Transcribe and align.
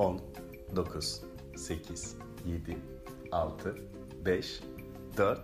10, 0.00 0.20
9, 0.76 1.22
8, 1.56 2.16
7, 2.46 2.78
6, 3.32 3.76
5, 4.24 4.60
4, 5.16 5.38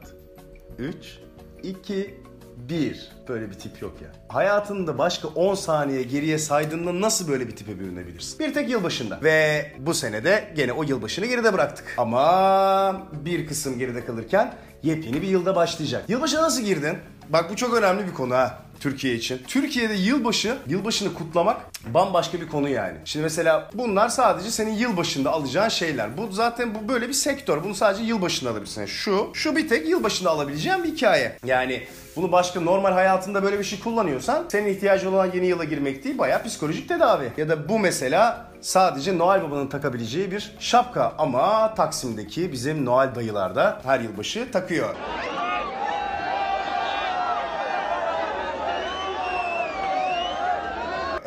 3, 0.79 1.19
2, 1.63 2.21
1. 2.57 3.13
Böyle 3.29 3.51
bir 3.51 3.55
tip 3.55 3.83
yok 3.83 3.93
ya. 4.03 4.13
Hayatında 4.29 4.99
başka 4.99 5.29
10 5.29 5.55
saniye 5.55 6.03
geriye 6.03 6.39
saydığında 6.39 7.01
nasıl 7.01 7.29
böyle 7.29 7.49
bir 7.49 7.57
tipe 7.57 7.79
bürünebilirsin? 7.79 8.39
Bir 8.39 8.55
tek 8.55 8.71
yılbaşında. 8.71 9.19
Ve 9.23 9.73
bu 9.79 9.95
senede 9.95 10.53
gene 10.57 10.73
o 10.73 10.83
yılbaşını 10.83 11.27
geride 11.27 11.53
bıraktık. 11.53 11.95
Ama 11.99 13.09
bir 13.25 13.47
kısım 13.47 13.79
geride 13.79 14.05
kalırken 14.05 14.55
yepyeni 14.83 15.23
bir 15.23 15.29
yılda 15.29 15.57
başlayacak. 15.57 16.05
Yılbaşına 16.09 16.43
nasıl 16.43 16.63
girdin? 16.63 16.99
Bak 17.29 17.51
bu 17.51 17.57
çok 17.57 17.75
önemli 17.75 18.07
bir 18.07 18.15
konu 18.15 18.35
ha. 18.35 18.63
Türkiye 18.81 19.15
için. 19.15 19.43
Türkiye'de 19.49 19.95
yılbaşı, 19.95 20.57
yılbaşını 20.67 21.15
kutlamak 21.15 21.57
bambaşka 21.95 22.41
bir 22.41 22.49
konu 22.49 22.69
yani. 22.69 22.99
Şimdi 23.05 23.23
mesela 23.23 23.71
bunlar 23.75 24.09
sadece 24.09 24.51
senin 24.51 24.73
yılbaşında 24.73 25.31
alacağın 25.31 25.69
şeyler. 25.69 26.17
Bu 26.17 26.33
zaten 26.33 26.75
bu 26.75 26.89
böyle 26.89 27.09
bir 27.09 27.13
sektör. 27.13 27.65
Bunu 27.65 27.75
sadece 27.75 28.03
yılbaşında 28.03 28.51
alabilirsin. 28.51 28.87
Şu, 28.87 29.31
şu 29.35 29.57
bir 29.57 29.69
tek 29.69 29.89
yılbaşında 29.89 30.31
alabileceğin 30.31 30.85
bir 30.85 30.89
hikaye. 30.89 31.37
Yani 31.45 31.83
bunu 32.17 32.33
başka 32.33 32.61
normal 32.61 32.93
hayatında 32.93 33.43
böyle 33.43 33.59
bir 33.59 33.65
şey 33.65 33.81
kullanıyorsan 33.81 34.45
senin 34.49 34.69
ihtiyacın 34.69 35.13
olan 35.13 35.31
yeni 35.35 35.47
yıla 35.47 35.65
girmek 35.65 36.05
değil 36.05 36.19
bayağı 36.19 36.43
psikolojik 36.45 36.89
tedavi. 36.89 37.33
Ya 37.37 37.49
da 37.49 37.69
bu 37.69 37.79
mesela 37.79 38.49
sadece 38.61 39.19
Noel 39.19 39.43
Baba'nın 39.43 39.67
takabileceği 39.67 40.31
bir 40.31 40.53
şapka 40.61 41.15
ama 41.19 41.75
Taksim'deki 41.75 42.53
bizim 42.53 42.85
Noel 42.85 43.15
dayılar 43.15 43.57
da 43.57 43.81
her 43.85 44.01
yılbaşı 44.01 44.51
takıyor. 44.53 44.95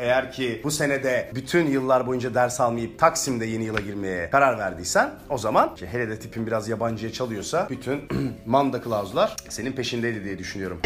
Eğer 0.00 0.32
ki 0.32 0.60
bu 0.64 0.70
senede 0.70 1.30
bütün 1.34 1.66
yıllar 1.66 2.06
boyunca 2.06 2.34
ders 2.34 2.60
almayıp 2.60 2.98
Taksim'de 2.98 3.46
yeni 3.46 3.64
yıla 3.64 3.80
girmeye 3.80 4.30
karar 4.30 4.58
verdiysen 4.58 5.10
o 5.30 5.38
zaman 5.38 5.74
ki 5.74 5.86
hele 5.86 6.08
de 6.08 6.18
tipin 6.18 6.46
biraz 6.46 6.68
yabancıya 6.68 7.12
çalıyorsa 7.12 7.66
bütün 7.70 8.08
manda 8.46 8.80
kılavuzlar 8.80 9.36
senin 9.48 9.72
peşindeydi 9.72 10.24
diye 10.24 10.38
düşünüyorum. 10.38 10.80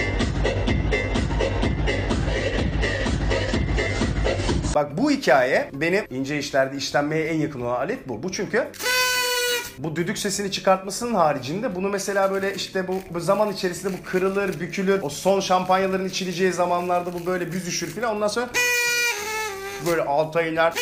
Bak 4.74 4.98
bu 4.98 5.10
hikaye 5.10 5.70
benim 5.74 6.04
ince 6.10 6.38
işlerde 6.38 6.76
işlenmeye 6.76 7.24
en 7.24 7.38
yakın 7.38 7.60
olan 7.60 7.76
alet 7.76 8.08
bu. 8.08 8.22
Bu 8.22 8.32
çünkü 8.32 8.68
bu 9.78 9.96
düdük 9.96 10.18
sesini 10.18 10.50
çıkartmasının 10.50 11.14
haricinde 11.14 11.74
bunu 11.74 11.88
mesela 11.88 12.30
böyle 12.30 12.54
işte 12.54 12.88
bu, 12.88 12.94
bu 13.10 13.20
zaman 13.20 13.52
içerisinde 13.52 13.92
bu 13.92 14.10
kırılır, 14.10 14.60
bükülür. 14.60 15.02
O 15.02 15.08
son 15.08 15.40
şampanyaların 15.40 16.08
içileceği 16.08 16.52
zamanlarda 16.52 17.12
bu 17.12 17.26
böyle 17.26 17.52
büzüşür 17.52 17.90
filan. 17.90 18.16
Ondan 18.16 18.28
sonra 18.28 18.48
böyle 19.86 20.02
alta 20.02 20.42
iner 20.42 20.72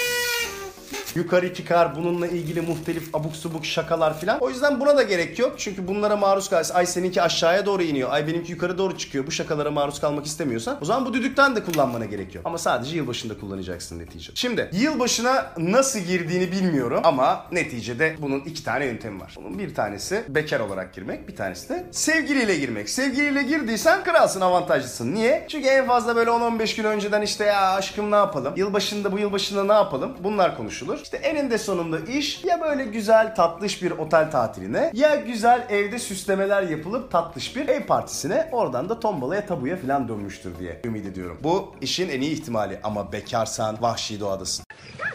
yukarı 1.14 1.54
çıkar 1.54 1.96
bununla 1.96 2.26
ilgili 2.26 2.60
muhtelif 2.60 3.14
abuk 3.14 3.36
subuk 3.36 3.66
şakalar 3.66 4.20
filan. 4.20 4.38
O 4.40 4.50
yüzden 4.50 4.80
buna 4.80 4.96
da 4.96 5.02
gerek 5.02 5.38
yok. 5.38 5.54
Çünkü 5.58 5.88
bunlara 5.88 6.16
maruz 6.16 6.48
kalsın. 6.50 6.74
Ay 6.74 6.86
seninki 6.86 7.22
aşağıya 7.22 7.66
doğru 7.66 7.82
iniyor. 7.82 8.10
Ay 8.12 8.26
benimki 8.26 8.52
yukarı 8.52 8.78
doğru 8.78 8.98
çıkıyor. 8.98 9.26
Bu 9.26 9.30
şakalara 9.30 9.70
maruz 9.70 10.00
kalmak 10.00 10.26
istemiyorsan 10.26 10.78
o 10.80 10.84
zaman 10.84 11.06
bu 11.06 11.14
düdükten 11.14 11.56
de 11.56 11.64
kullanmana 11.64 12.04
gerek 12.04 12.34
yok. 12.34 12.46
Ama 12.46 12.58
sadece 12.58 12.96
yılbaşında 12.96 13.38
kullanacaksın 13.40 13.98
neticede. 13.98 14.36
Şimdi 14.36 14.70
yılbaşına 14.72 15.52
nasıl 15.58 15.98
girdiğini 15.98 16.52
bilmiyorum 16.52 17.00
ama 17.04 17.46
neticede 17.52 18.16
bunun 18.18 18.40
iki 18.40 18.64
tane 18.64 18.84
yöntemi 18.84 19.20
var. 19.20 19.34
Bunun 19.36 19.58
bir 19.58 19.74
tanesi 19.74 20.24
bekar 20.28 20.60
olarak 20.60 20.94
girmek, 20.94 21.28
bir 21.28 21.36
tanesi 21.36 21.68
de 21.68 21.86
sevgiliyle 21.90 22.56
girmek. 22.56 22.90
Sevgiliyle 22.90 23.42
girdiysen 23.42 24.04
kralsın, 24.04 24.40
avantajlısın. 24.40 25.14
Niye? 25.14 25.46
Çünkü 25.48 25.68
en 25.68 25.86
fazla 25.86 26.16
böyle 26.16 26.30
10-15 26.30 26.76
gün 26.76 26.84
önceden 26.84 27.22
işte 27.22 27.44
ya 27.44 27.74
aşkım 27.74 28.10
ne 28.10 28.16
yapalım? 28.16 28.52
Yılbaşında 28.56 29.12
bu 29.12 29.18
yılbaşında 29.18 29.64
ne 29.64 29.72
yapalım? 29.72 30.16
Bunlar 30.24 30.56
konuşulur. 30.56 31.01
İşte 31.02 31.16
eninde 31.16 31.58
sonunda 31.58 32.00
iş 32.00 32.44
ya 32.44 32.60
böyle 32.60 32.84
güzel 32.84 33.34
tatlış 33.34 33.82
bir 33.82 33.90
otel 33.90 34.30
tatiline 34.30 34.90
ya 34.94 35.14
güzel 35.14 35.66
evde 35.70 35.98
süslemeler 35.98 36.62
yapılıp 36.62 37.10
tatlış 37.10 37.56
bir 37.56 37.68
ev 37.68 37.86
partisine 37.86 38.48
oradan 38.52 38.88
da 38.88 39.00
tombalaya 39.00 39.46
tabuya 39.46 39.76
falan 39.76 40.08
dönmüştür 40.08 40.58
diye 40.58 40.80
ümit 40.84 41.06
ediyorum. 41.06 41.38
Bu 41.42 41.74
işin 41.80 42.08
en 42.08 42.20
iyi 42.20 42.32
ihtimali 42.32 42.80
ama 42.82 43.12
bekarsan 43.12 43.76
vahşi 43.80 44.20
doğadasın. 44.20 44.64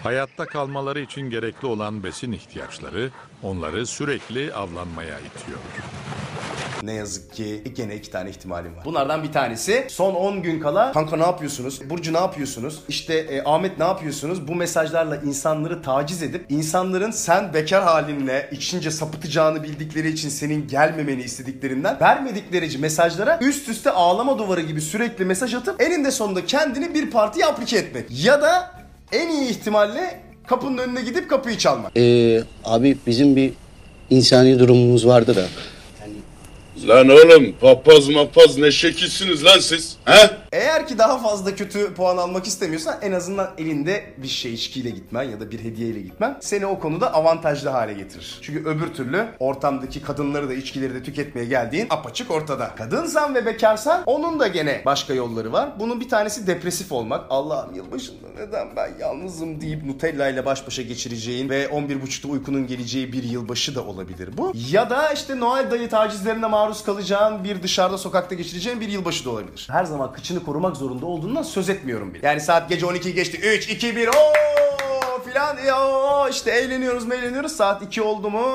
Hayatta 0.02 0.46
kalmaları 0.46 1.00
için 1.00 1.30
gerekli 1.30 1.68
olan 1.68 2.04
besin 2.04 2.32
ihtiyaçları 2.32 3.12
onları 3.44 3.86
sürekli 3.86 4.54
avlanmaya 4.54 5.20
itiyor. 5.20 5.60
Ne 6.84 6.94
yazık 6.94 7.34
ki 7.34 7.64
gene 7.76 7.96
iki 7.96 8.12
tane 8.12 8.30
ihtimalim 8.30 8.76
var. 8.76 8.86
Bunlardan 8.86 9.24
bir 9.24 9.32
tanesi 9.32 9.86
son 9.90 10.14
10 10.16 10.42
gün 10.42 10.60
kala 10.60 10.92
kanka 10.92 11.18
ne 11.18 11.24
yapıyorsunuz? 11.24 11.90
Burcu 11.90 12.14
ne 12.14 12.18
yapıyorsunuz? 12.18 12.80
İşte 12.90 13.14
e, 13.14 13.42
Ahmet 13.46 13.80
ne 13.80 13.86
yapıyorsunuz? 13.86 14.48
Bu 14.48 14.56
mesajlarla 14.56 15.16
insanları 15.16 15.82
taciz 15.82 16.24
edip 16.24 16.46
insanların 16.50 17.12
sen 17.12 17.54
bekar 17.54 17.84
halinle 17.84 18.50
içince 18.52 18.92
sapıtacağını 18.92 19.64
bildikleri 19.64 20.10
için 20.10 20.30
senin 20.30 20.68
gelmemeni 20.68 21.22
istediklerinden 21.22 21.98
vermedikleri 22.02 22.78
mesajlara 22.78 23.40
üst 23.42 23.70
üste 23.70 23.92
ağlama 23.92 24.40
duvarı 24.40 24.62
gibi 24.62 24.82
sürekli 24.82 25.26
mesaj 25.26 25.54
atıp 25.54 25.82
eninde 25.82 26.12
sonunda 26.12 26.46
kendini 26.46 26.94
bir 26.94 27.12
partiye 27.12 27.46
aplike 27.46 27.78
etmek. 27.78 28.26
Ya 28.26 28.42
da 28.42 28.72
en 29.12 29.30
iyi 29.30 29.50
ihtimalle 29.50 30.20
kapının 30.48 30.78
önüne 30.78 31.02
gidip 31.02 31.30
kapıyı 31.30 31.58
çalmak. 31.58 31.98
Ee, 31.98 32.44
abi 32.66 32.98
bizim 33.08 33.36
bir 33.36 33.54
insani 34.10 34.60
durumumuz 34.60 35.08
vardı 35.08 35.36
da. 35.36 35.46
Lan 36.86 37.10
oğlum 37.10 37.56
papaz 37.62 38.10
mapaz 38.10 38.58
ne 38.58 38.72
şekilsiniz 38.72 39.46
lan 39.46 39.60
siz? 39.60 39.98
He? 40.06 40.30
Eğer 40.52 40.88
ki 40.88 40.98
daha 40.98 41.18
fazla 41.18 41.56
kötü 41.56 41.94
puan 41.94 42.18
almak 42.18 42.48
istemiyorsan 42.48 42.96
en 43.02 43.12
azından 43.12 43.50
elinde 43.58 44.04
bir 44.18 44.28
şey 44.28 44.54
içkiyle 44.54 44.90
gitmen 44.90 45.24
ya 45.24 45.40
da 45.40 45.52
bir 45.52 45.60
hediyeyle 45.60 46.02
gitmen 46.02 46.38
seni 46.42 46.66
o 46.66 46.80
konuda 46.80 47.14
avantajlı 47.14 47.70
hale 47.70 47.94
getirir. 47.94 48.40
Çünkü 48.42 48.70
öbür 48.70 48.94
türlü 48.94 49.26
ortamdaki 49.40 50.02
kadınları 50.02 50.50
da 50.50 50.54
içkileri 50.54 50.94
de 50.94 51.04
tüketmeye 51.04 51.48
geldiğin 51.48 51.88
apaçık 51.90 52.32
ortada. 52.32 52.76
Kadınsan 52.76 53.36
ve 53.36 53.46
bekarsan 53.46 54.04
onun 54.06 54.40
da 54.40 54.48
gene 54.48 54.82
başka 54.86 55.14
yolları 55.14 55.54
var. 55.54 55.70
Bunun 55.80 56.00
bir 56.02 56.10
tanesi 56.10 56.48
depresif 56.48 56.92
olmak. 56.92 57.26
Allah'ım 57.30 57.76
yılbaşında 57.76 58.28
neden 58.38 58.68
ben 58.76 58.90
yalnızım 59.00 59.62
deyip 59.62 59.86
Nutella 59.86 60.30
ile 60.30 60.46
baş 60.46 60.68
başa 60.68 60.82
geçireceğin 60.82 61.50
ve 61.50 61.66
11.30'da 61.66 62.28
uykunun 62.32 62.68
geleceği 62.68 63.14
bir 63.14 63.24
yılbaşı 63.24 63.76
da 63.76 63.86
olabilir 63.86 64.30
bu. 64.38 64.54
Ya 64.72 64.90
da 64.90 65.12
işte 65.14 65.40
Noel 65.40 65.72
dayı 65.72 65.90
tacizlerine 65.90 66.48
maruz 66.48 66.67
kalacağın 66.74 67.44
bir 67.44 67.64
dışarıda 67.64 67.98
sokakta 67.98 68.36
geçireceğin 68.36 68.82
bir 68.82 68.90
yılbaşı 68.90 69.26
da 69.26 69.30
olabilir. 69.30 69.68
Her 69.72 69.86
zaman 69.86 70.14
kıçını 70.14 70.44
korumak 70.44 70.78
zorunda 70.78 71.06
olduğundan 71.06 71.44
söz 71.44 71.70
etmiyorum 71.70 72.14
bile. 72.14 72.28
Yani 72.28 72.42
saat 72.42 72.70
gece 72.70 72.86
12 72.86 73.14
geçti. 73.14 73.38
3, 73.38 73.70
2, 73.70 73.96
1 73.96 74.08
ooo 74.08 74.48
filan 75.38 75.58
ya 75.58 76.30
işte 76.30 76.52
eğleniyoruz 76.52 77.12
eğleniyoruz 77.12 77.52
saat 77.52 77.82
2 77.84 78.02
oldu 78.02 78.30
mu 78.30 78.46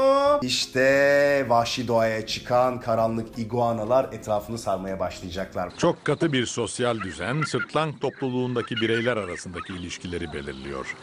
işte 0.42 1.46
vahşi 1.48 1.88
doğaya 1.88 2.26
çıkan 2.26 2.80
karanlık 2.80 3.38
iguanalar 3.38 4.04
etrafını 4.12 4.58
sarmaya 4.58 5.00
başlayacaklar. 5.00 5.72
Çok 5.78 6.04
katı 6.04 6.32
bir 6.32 6.46
sosyal 6.46 7.00
düzen 7.00 7.42
sırtlank 7.42 8.00
topluluğundaki 8.00 8.76
bireyler 8.76 9.16
arasındaki 9.16 9.72
ilişkileri 9.72 10.32
belirliyor. 10.32 10.96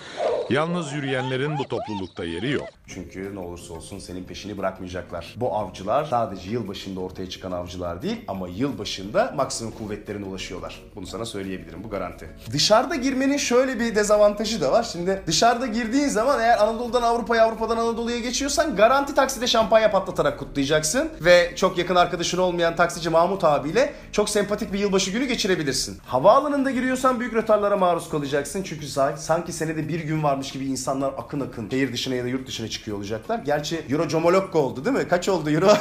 Yalnız 0.50 0.94
yürüyenlerin 0.94 1.58
bu 1.58 1.64
toplulukta 1.64 2.24
yeri 2.24 2.52
yok. 2.52 2.68
Çünkü 2.88 3.36
ne 3.36 3.40
olursa 3.40 3.74
olsun 3.74 4.00
senin 4.00 4.24
peşini 4.24 4.58
bırakmayacaklar. 4.58 5.34
Bu 5.36 5.56
avcılar 5.56 6.06
sadece 6.06 6.50
yılbaşında 6.50 7.00
ortaya 7.00 7.30
çıkan 7.30 7.52
avcılar 7.52 8.02
değil 8.02 8.26
ama 8.28 8.48
yılbaşında 8.48 9.34
maksimum 9.36 9.74
kuvvetlerine 9.74 10.26
ulaşıyorlar. 10.26 10.82
Bunu 10.96 11.08
sana 11.08 11.26
söyleyebilirim 11.26 11.84
bu 11.84 11.90
garanti. 11.90 12.30
Dışarıda 12.52 12.96
girmenin 12.96 13.38
şöyle 13.38 13.80
bir 13.80 13.96
dezavantajı 13.96 14.62
da 14.62 14.72
var. 14.72 14.84
Şimdi 14.84 15.24
dışarıda 15.28 15.68
girdiğin 15.74 16.08
zaman 16.08 16.40
eğer 16.40 16.58
Anadolu'dan 16.58 17.02
Avrupa'ya 17.02 17.44
Avrupa'dan 17.46 17.78
Anadolu'ya 17.78 18.20
geçiyorsan 18.20 18.76
garanti 18.76 19.16
takside 19.16 19.48
şampanya 19.48 19.92
patlatarak 19.92 20.40
kutlayacaksın. 20.40 21.10
Ve 21.22 21.54
çok 21.56 21.78
yakın 21.78 21.96
arkadaşın 21.96 22.38
olmayan 22.38 22.76
taksici 22.76 23.10
Mahmut 23.10 23.44
abiyle 23.44 23.94
çok 24.12 24.30
sempatik 24.30 24.74
bir 24.74 24.80
yılbaşı 24.80 25.12
günü 25.12 25.26
geçirebilirsin. 25.26 25.98
Havaalanında 26.06 26.72
giriyorsan 26.72 27.20
büyük 27.20 27.34
rötarlara 27.34 27.78
maruz 27.78 28.10
kalacaksın. 28.10 28.64
Çünkü 28.64 28.88
sanki 29.18 29.54
senede 29.54 29.88
bir 29.88 30.00
gün 30.00 30.24
varmış 30.24 30.52
gibi 30.52 30.66
insanlar 30.66 31.14
akın 31.18 31.40
akın 31.40 31.70
şehir 31.70 31.94
dışına 31.94 32.16
ya 32.16 32.24
da 32.24 32.28
yurt 32.28 32.48
dışına 32.48 32.68
çıkıyor 32.68 32.98
olacaklar. 32.98 33.40
Gerçi 33.40 33.82
Euro 33.90 34.08
Comolokko 34.08 34.60
oldu 34.60 34.86
değil 34.86 34.96
mi? 34.98 35.08
Kaç 35.08 35.30
oldu 35.30 35.50
Euro? 35.50 35.74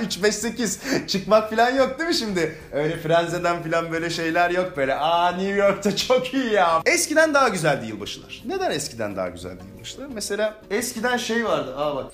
3 0.00 0.22
5 0.22 0.34
8 0.34 0.78
çıkmak 1.06 1.50
falan 1.50 1.70
yok 1.70 1.98
değil 1.98 2.08
mi 2.08 2.14
şimdi? 2.14 2.58
Öyle 2.72 2.98
Frenze'den 2.98 3.62
falan 3.62 3.92
böyle 3.92 4.10
şeyler 4.10 4.50
yok 4.50 4.76
böyle. 4.76 4.94
Aa 4.94 5.30
New 5.30 5.56
York'ta 5.56 5.96
çok 5.96 6.34
iyi 6.34 6.52
ya. 6.52 6.82
Eskiden 6.86 7.34
daha 7.34 7.48
güzeldi 7.48 7.86
yılbaşılar. 7.86 8.42
Neden 8.46 8.70
eskiden 8.70 8.91
daha 8.98 9.28
güzeldi 9.28 9.62
yılbaşılar? 9.72 10.06
Mesela 10.14 10.54
eskiden 10.70 11.16
şey 11.16 11.44
vardı. 11.44 11.74
Aa 11.76 11.96
bak. 11.96 12.12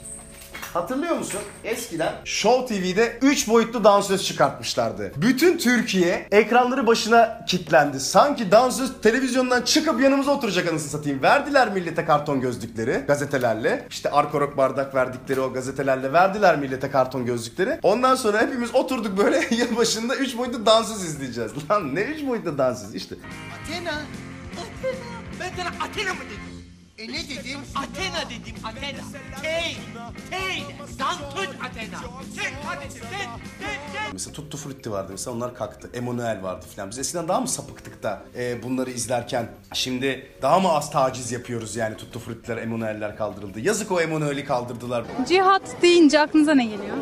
Hatırlıyor 0.75 1.17
musun? 1.17 1.41
Eskiden 1.65 2.13
Show 2.25 2.67
TV'de 2.75 3.19
3 3.23 3.49
boyutlu 3.49 3.85
dansöz 3.85 4.25
çıkartmışlardı. 4.25 5.13
Bütün 5.17 5.59
Türkiye 5.59 6.27
ekranları 6.31 6.87
başına 6.87 7.45
kilitlendi. 7.49 8.01
Sanki 8.01 8.51
dansöz 8.51 8.93
televizyondan 9.03 9.63
çıkıp 9.63 10.01
yanımıza 10.01 10.31
oturacak 10.31 10.69
anasını 10.69 10.91
satayım. 10.91 11.23
Verdiler 11.23 11.73
millete 11.73 12.05
karton 12.05 12.41
gözlükleri 12.41 13.05
gazetelerle. 13.07 13.87
İşte 13.91 14.11
arkorok 14.11 14.57
bardak 14.57 14.95
verdikleri 14.95 15.41
o 15.41 15.53
gazetelerle 15.53 16.13
verdiler 16.13 16.59
millete 16.59 16.91
karton 16.91 17.27
gözlükleri. 17.27 17.79
Ondan 17.83 18.15
sonra 18.15 18.41
hepimiz 18.41 18.75
oturduk 18.75 19.19
böyle 19.19 19.49
yılbaşında 19.57 20.17
3 20.17 20.39
boyutlu 20.39 20.67
dansöz 20.67 21.05
izleyeceğiz. 21.05 21.53
Lan 21.71 21.95
ne 21.95 22.01
3 22.01 22.27
boyutlu 22.27 22.59
dansöz 22.59 22.95
işte. 22.95 23.15
Athena. 23.63 23.91
Athena. 23.91 25.05
Ben 25.41 25.51
sana 25.57 25.69
Athena 25.89 26.15
mı 26.15 26.21
dedim? 26.21 26.58
E 26.99 27.09
ne 27.09 27.29
dedim? 27.29 27.61
Athena 27.75 28.31
dedim 28.31 28.55
Athena. 28.65 28.99
Hey, 29.43 29.77
hey, 30.31 30.63
Dantun 30.99 31.55
Athena. 31.65 31.99
Sen 32.37 32.53
hadi 32.65 32.91
sen, 32.91 33.01
sen, 33.11 33.69
sen. 33.93 34.13
Mesela 34.13 34.33
Tuttu 34.33 34.57
Frutti 34.57 34.91
vardı 34.91 35.09
mesela 35.11 35.37
onlar 35.37 35.55
kalktı. 35.55 35.91
Emanuel 35.95 36.43
vardı 36.43 36.67
falan. 36.77 36.91
Biz 36.91 36.99
eskiden 36.99 37.29
daha 37.29 37.41
mı 37.41 37.49
sapıktık 37.49 38.03
da 38.03 38.23
e, 38.37 38.63
bunları 38.63 38.91
izlerken 38.91 39.49
şimdi 39.73 40.27
daha 40.43 40.61
mı 40.61 40.73
az 40.73 40.91
taciz 40.91 41.33
yapıyoruz 41.33 41.77
yani 41.77 41.97
Tuttu 41.97 42.19
Frutti'ler, 42.19 42.57
Emanuel'ler 42.57 43.17
kaldırıldı. 43.17 43.61
Yazık 43.61 43.93
o 43.93 44.01
Emanuel'i 44.01 44.45
kaldırdılar. 44.45 45.05
Cihat 45.29 45.83
deyince 45.83 46.21
aklınıza 46.21 46.55
ne 46.55 46.65
geliyor? 46.65 46.97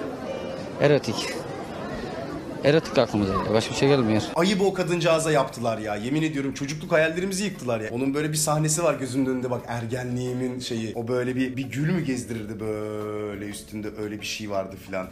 Erotik. 0.80 1.45
Erotik 2.66 2.98
aklımıza 2.98 3.32
geliyor. 3.32 3.54
Başka 3.54 3.74
bir 3.74 3.78
şey 3.78 3.88
gelmiyor. 3.88 4.22
Ayıbı 4.34 4.64
o 4.64 4.74
kadıncağıza 4.74 5.32
yaptılar 5.32 5.78
ya. 5.78 5.96
Yemin 5.96 6.22
ediyorum 6.22 6.54
çocukluk 6.54 6.92
hayallerimizi 6.92 7.44
yıktılar 7.44 7.80
ya. 7.80 7.90
Onun 7.90 8.14
böyle 8.14 8.32
bir 8.32 8.36
sahnesi 8.36 8.82
var 8.82 8.94
gözümün 8.94 9.26
önünde 9.26 9.50
bak 9.50 9.60
ergenliğimin 9.66 10.60
şeyi. 10.60 10.92
O 10.94 11.08
böyle 11.08 11.36
bir, 11.36 11.56
bir 11.56 11.62
gül 11.62 11.90
mü 11.90 12.04
gezdirirdi 12.04 12.60
böyle 12.60 13.44
üstünde 13.44 13.88
öyle 14.02 14.20
bir 14.20 14.26
şey 14.26 14.50
vardı 14.50 14.76
filan. 14.86 15.08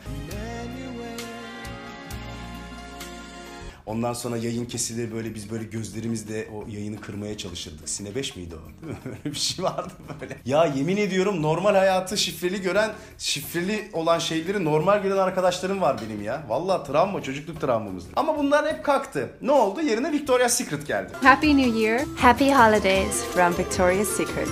Ondan 3.87 4.13
sonra 4.13 4.37
yayın 4.37 4.65
kesilir 4.65 5.13
böyle 5.13 5.35
biz 5.35 5.51
böyle 5.51 5.65
gözlerimizle 5.65 6.49
o 6.55 6.65
yayını 6.69 7.01
kırmaya 7.01 7.39
çalışırdık. 7.39 7.89
Sine 7.89 8.15
5 8.15 8.37
miydi 8.37 8.55
o? 8.55 8.83
Değil 8.87 8.93
mi? 8.93 8.99
Öyle 9.07 9.35
bir 9.35 9.39
şey 9.41 9.65
vardı 9.65 9.93
böyle. 10.21 10.37
Ya 10.47 10.65
yemin 10.65 10.97
ediyorum 10.97 11.43
normal 11.43 11.75
hayatı 11.75 12.17
şifreli 12.19 12.61
gören, 12.63 12.91
şifreli 13.19 13.91
olan 13.93 14.19
şeyleri 14.19 14.65
normal 14.65 15.03
gören 15.03 15.17
arkadaşlarım 15.17 15.81
var 15.81 15.97
benim 16.09 16.23
ya. 16.23 16.43
Vallahi 16.49 16.87
travma, 16.87 17.23
çocukluk 17.23 17.61
travmamızdı. 17.61 18.11
Ama 18.17 18.39
bunlar 18.39 18.75
hep 18.75 18.85
kalktı. 18.85 19.31
Ne 19.43 19.53
oldu? 19.53 19.81
Yerine 19.81 20.13
Victoria's 20.13 20.55
Secret 20.55 20.87
geldi. 20.87 21.13
Happy 21.23 21.57
New 21.57 21.81
Year. 21.81 22.03
Happy 22.17 22.51
holidays 22.53 23.25
from 23.35 23.59
Victoria's 23.59 24.09
Secret. 24.09 24.49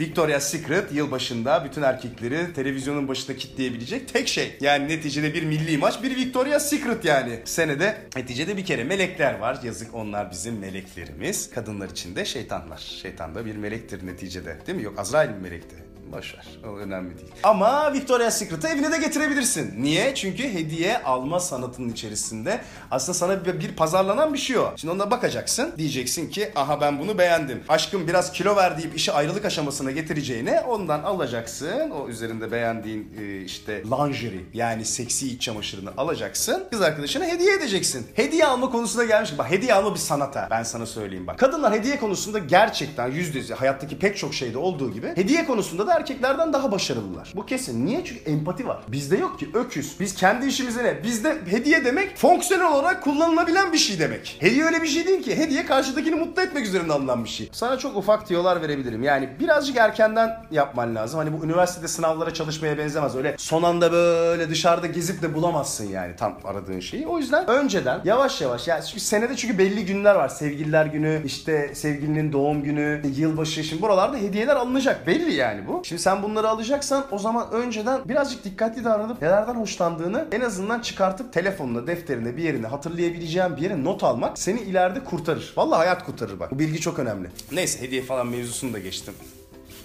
Victoria's 0.00 0.50
Secret 0.50 0.92
yılbaşında 0.92 1.64
bütün 1.64 1.82
erkekleri 1.82 2.52
televizyonun 2.54 3.08
başında 3.08 3.36
kitleyebilecek 3.36 4.08
tek 4.12 4.28
şey. 4.28 4.56
Yani 4.60 4.88
neticede 4.88 5.34
bir 5.34 5.42
milli 5.42 5.78
maç, 5.78 6.02
bir 6.02 6.16
Victoria's 6.16 6.68
Secret 6.68 7.04
yani. 7.04 7.40
Senede 7.44 7.96
neticede 8.16 8.56
bir 8.56 8.64
kere 8.64 8.84
melekler 8.84 9.38
var. 9.38 9.58
Yazık 9.62 9.94
onlar 9.94 10.30
bizim 10.30 10.58
meleklerimiz. 10.58 11.50
Kadınlar 11.50 11.88
için 11.90 12.16
de 12.16 12.24
şeytanlar. 12.24 12.78
Şeytan 12.78 13.34
da 13.34 13.46
bir 13.46 13.56
melektir 13.56 14.06
neticede. 14.06 14.58
Değil 14.66 14.78
mi? 14.78 14.84
Yok 14.84 14.98
Azrail 14.98 15.30
mi 15.30 15.40
melekti? 15.42 15.91
Boş 16.12 16.34
ver. 16.34 16.46
O 16.68 16.76
önemli 16.76 17.18
değil. 17.18 17.28
Ama 17.42 17.92
Victoria's 17.92 18.38
Secret'ı 18.38 18.68
evine 18.68 18.92
de 18.92 18.98
getirebilirsin. 18.98 19.82
Niye? 19.82 20.14
Çünkü 20.14 20.42
hediye 20.54 21.02
alma 21.02 21.40
sanatının 21.40 21.88
içerisinde 21.88 22.60
aslında 22.90 23.18
sana 23.18 23.44
bir, 23.44 23.60
bir 23.60 23.76
pazarlanan 23.76 24.34
bir 24.34 24.38
şey 24.38 24.58
o. 24.58 24.72
Şimdi 24.76 24.94
ona 24.94 25.10
bakacaksın. 25.10 25.72
Diyeceksin 25.78 26.30
ki 26.30 26.52
aha 26.56 26.80
ben 26.80 26.98
bunu 26.98 27.18
beğendim. 27.18 27.62
Aşkım 27.68 28.08
biraz 28.08 28.32
kilo 28.32 28.56
ver 28.56 28.78
deyip 28.78 28.96
işi 28.96 29.12
ayrılık 29.12 29.44
aşamasına 29.44 29.90
getireceğine 29.90 30.60
ondan 30.60 31.02
alacaksın. 31.02 31.90
O 31.90 32.08
üzerinde 32.08 32.52
beğendiğin 32.52 33.12
e, 33.20 33.40
işte 33.40 33.82
lingerie 33.84 34.40
yani 34.54 34.84
seksi 34.84 35.28
iç 35.28 35.42
çamaşırını 35.42 35.90
alacaksın. 35.96 36.64
Kız 36.70 36.82
arkadaşına 36.82 37.24
hediye 37.24 37.54
edeceksin. 37.54 38.06
Hediye 38.14 38.46
alma 38.46 38.70
konusuna 38.70 39.04
gelmiş. 39.04 39.38
Bak 39.38 39.50
hediye 39.50 39.74
alma 39.74 39.94
bir 39.94 39.98
sanata. 40.00 40.48
Ben 40.50 40.62
sana 40.62 40.86
söyleyeyim 40.86 41.26
bak. 41.26 41.38
Kadınlar 41.38 41.72
hediye 41.72 41.98
konusunda 42.00 42.38
gerçekten 42.38 43.08
yüzde 43.08 43.38
yüz 43.38 43.50
hayattaki 43.50 43.98
pek 43.98 44.16
çok 44.16 44.34
şeyde 44.34 44.58
olduğu 44.58 44.92
gibi 44.92 45.12
hediye 45.16 45.44
konusunda 45.44 45.86
da 45.86 45.91
erkeklerden 45.96 46.52
daha 46.52 46.72
başarılılar. 46.72 47.32
Bu 47.36 47.46
kesin. 47.46 47.86
Niye? 47.86 48.04
Çünkü 48.04 48.30
empati 48.30 48.66
var. 48.68 48.82
Bizde 48.88 49.16
yok 49.16 49.38
ki 49.38 49.48
öküz. 49.54 50.00
Biz 50.00 50.14
kendi 50.14 50.46
işimize 50.46 50.84
ne? 50.84 51.02
Bizde 51.04 51.38
hediye 51.46 51.84
demek 51.84 52.16
fonksiyonel 52.16 52.72
olarak 52.72 53.02
kullanılabilen 53.02 53.72
bir 53.72 53.78
şey 53.78 53.98
demek. 53.98 54.36
Hediye 54.40 54.64
öyle 54.64 54.82
bir 54.82 54.88
şey 54.88 55.06
değil 55.06 55.22
ki. 55.22 55.36
Hediye 55.36 55.66
karşıdakini 55.66 56.14
mutlu 56.14 56.42
etmek 56.42 56.66
üzerine 56.66 56.92
alınan 56.92 57.24
bir 57.24 57.28
şey. 57.28 57.48
Sana 57.52 57.78
çok 57.78 57.96
ufak 57.96 58.26
tiyolar 58.26 58.62
verebilirim. 58.62 59.02
Yani 59.02 59.28
birazcık 59.40 59.76
erkenden 59.76 60.44
yapman 60.50 60.94
lazım. 60.94 61.18
Hani 61.18 61.40
bu 61.40 61.44
üniversitede 61.44 61.88
sınavlara 61.88 62.34
çalışmaya 62.34 62.78
benzemez. 62.78 63.16
Öyle 63.16 63.34
son 63.38 63.62
anda 63.62 63.92
böyle 63.92 64.50
dışarıda 64.50 64.86
gezip 64.86 65.22
de 65.22 65.34
bulamazsın 65.34 65.88
yani 65.88 66.16
tam 66.16 66.38
aradığın 66.44 66.80
şeyi. 66.80 67.06
O 67.06 67.18
yüzden 67.18 67.46
önceden 67.50 68.00
yavaş 68.04 68.40
yavaş 68.40 68.68
yani 68.68 68.84
çünkü 68.84 69.00
senede 69.00 69.36
çünkü 69.36 69.58
belli 69.58 69.84
günler 69.86 70.14
var. 70.14 70.28
Sevgililer 70.28 70.86
günü, 70.86 71.22
işte 71.24 71.74
sevgilinin 71.74 72.32
doğum 72.32 72.62
günü, 72.62 73.02
yılbaşı. 73.16 73.64
Şimdi 73.64 73.82
buralarda 73.82 74.16
hediyeler 74.16 74.56
alınacak. 74.56 75.06
Belli 75.06 75.34
yani 75.34 75.66
bu. 75.66 75.81
Şimdi 75.82 76.02
sen 76.02 76.22
bunları 76.22 76.48
alacaksan 76.48 77.04
o 77.10 77.18
zaman 77.18 77.50
önceden 77.52 78.08
birazcık 78.08 78.44
dikkatli 78.44 78.84
davranıp 78.84 79.22
nelerden 79.22 79.54
hoşlandığını 79.54 80.28
en 80.32 80.40
azından 80.40 80.80
çıkartıp 80.80 81.32
telefonuna, 81.32 81.86
defterine, 81.86 82.36
bir 82.36 82.42
yerine 82.42 82.66
hatırlayabileceğin 82.66 83.56
bir 83.56 83.62
yere 83.62 83.84
not 83.84 84.04
almak 84.04 84.38
seni 84.38 84.60
ileride 84.60 85.04
kurtarır. 85.04 85.52
Vallahi 85.56 85.78
hayat 85.78 86.04
kurtarır 86.04 86.40
bak. 86.40 86.52
Bu 86.52 86.58
bilgi 86.58 86.80
çok 86.80 86.98
önemli. 86.98 87.28
Neyse 87.52 87.82
hediye 87.82 88.02
falan 88.02 88.26
mevzusunu 88.26 88.72
da 88.72 88.78
geçtim. 88.78 89.14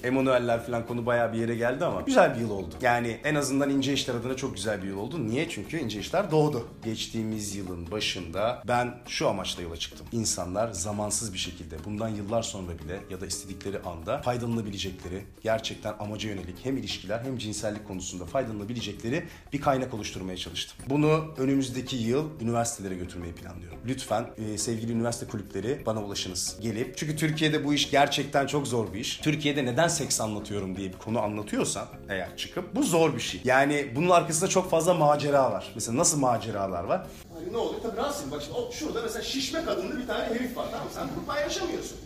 Emanueller 0.03 0.65
falan 0.65 0.87
konu 0.87 1.05
bayağı 1.05 1.33
bir 1.33 1.37
yere 1.37 1.55
geldi 1.55 1.85
ama 1.85 2.01
güzel 2.01 2.35
bir 2.35 2.39
yıl 2.39 2.49
oldu. 2.49 2.75
Yani 2.81 3.17
en 3.23 3.35
azından 3.35 3.69
ince 3.69 3.93
işler 3.93 4.15
adına 4.15 4.35
çok 4.35 4.55
güzel 4.55 4.83
bir 4.83 4.87
yıl 4.87 4.97
oldu. 4.97 5.27
Niye? 5.27 5.49
Çünkü 5.49 5.79
ince 5.79 5.99
işler 5.99 6.31
doğdu. 6.31 6.67
Geçtiğimiz 6.85 7.55
yılın 7.55 7.91
başında 7.91 8.63
ben 8.67 8.95
şu 9.07 9.29
amaçla 9.29 9.63
yola 9.63 9.77
çıktım. 9.77 10.07
İnsanlar 10.11 10.71
zamansız 10.71 11.33
bir 11.33 11.37
şekilde 11.37 11.75
bundan 11.85 12.09
yıllar 12.09 12.41
sonra 12.41 12.79
bile 12.79 12.99
ya 13.09 13.21
da 13.21 13.25
istedikleri 13.25 13.79
anda 13.79 14.21
faydalanabilecekleri, 14.21 15.23
gerçekten 15.43 15.93
amaca 15.99 16.29
yönelik 16.29 16.55
hem 16.63 16.77
ilişkiler 16.77 17.19
hem 17.19 17.37
cinsellik 17.37 17.87
konusunda 17.87 18.25
faydalanabilecekleri 18.25 19.23
bir 19.53 19.61
kaynak 19.61 19.93
oluşturmaya 19.93 20.37
çalıştım. 20.37 20.77
Bunu 20.89 21.33
önümüzdeki 21.37 21.95
yıl 21.95 22.25
üniversitelere 22.41 22.95
götürmeyi 22.95 23.33
planlıyorum. 23.33 23.77
Lütfen 23.85 24.25
e, 24.37 24.57
sevgili 24.57 24.91
üniversite 24.91 25.27
kulüpleri 25.27 25.81
bana 25.85 26.03
ulaşınız. 26.03 26.57
Gelip 26.61 26.97
çünkü 26.97 27.15
Türkiye'de 27.15 27.65
bu 27.65 27.73
iş 27.73 27.91
gerçekten 27.91 28.47
çok 28.47 28.67
zor 28.67 28.93
bir 28.93 28.99
iş. 28.99 29.17
Türkiye'de 29.17 29.65
neden 29.65 29.86
seks 29.89 30.21
anlatıyorum 30.21 30.77
diye 30.77 30.89
bir 30.93 30.97
konu 30.97 31.19
anlatıyorsan 31.21 31.85
eğer 32.09 32.37
çıkıp 32.37 32.75
bu 32.75 32.83
zor 32.83 33.15
bir 33.15 33.19
şey. 33.19 33.41
Yani 33.43 33.91
bunun 33.95 34.09
arkasında 34.09 34.49
çok 34.49 34.69
fazla 34.71 34.93
macera 34.93 35.51
var. 35.51 35.71
Mesela 35.75 35.97
nasıl 35.97 36.19
maceralar 36.19 36.83
var? 36.83 37.07
Hani 37.39 37.53
ne 37.53 37.57
oluyor? 37.57 37.81
Tabii 37.81 37.97
Rasim 37.97 38.31
bak 38.31 38.41
şimdi 38.41 38.57
o, 38.57 38.71
şurada 38.71 39.01
mesela 39.01 39.21
şişme 39.23 39.65
kadınlı 39.65 39.97
bir 39.99 40.07
tane 40.07 40.23
herif 40.25 40.57
var 40.57 40.65
tamam? 40.71 40.87
Sen 40.93 41.07
bunu 41.15 41.25
paylaşamıyorsun. 41.25 41.97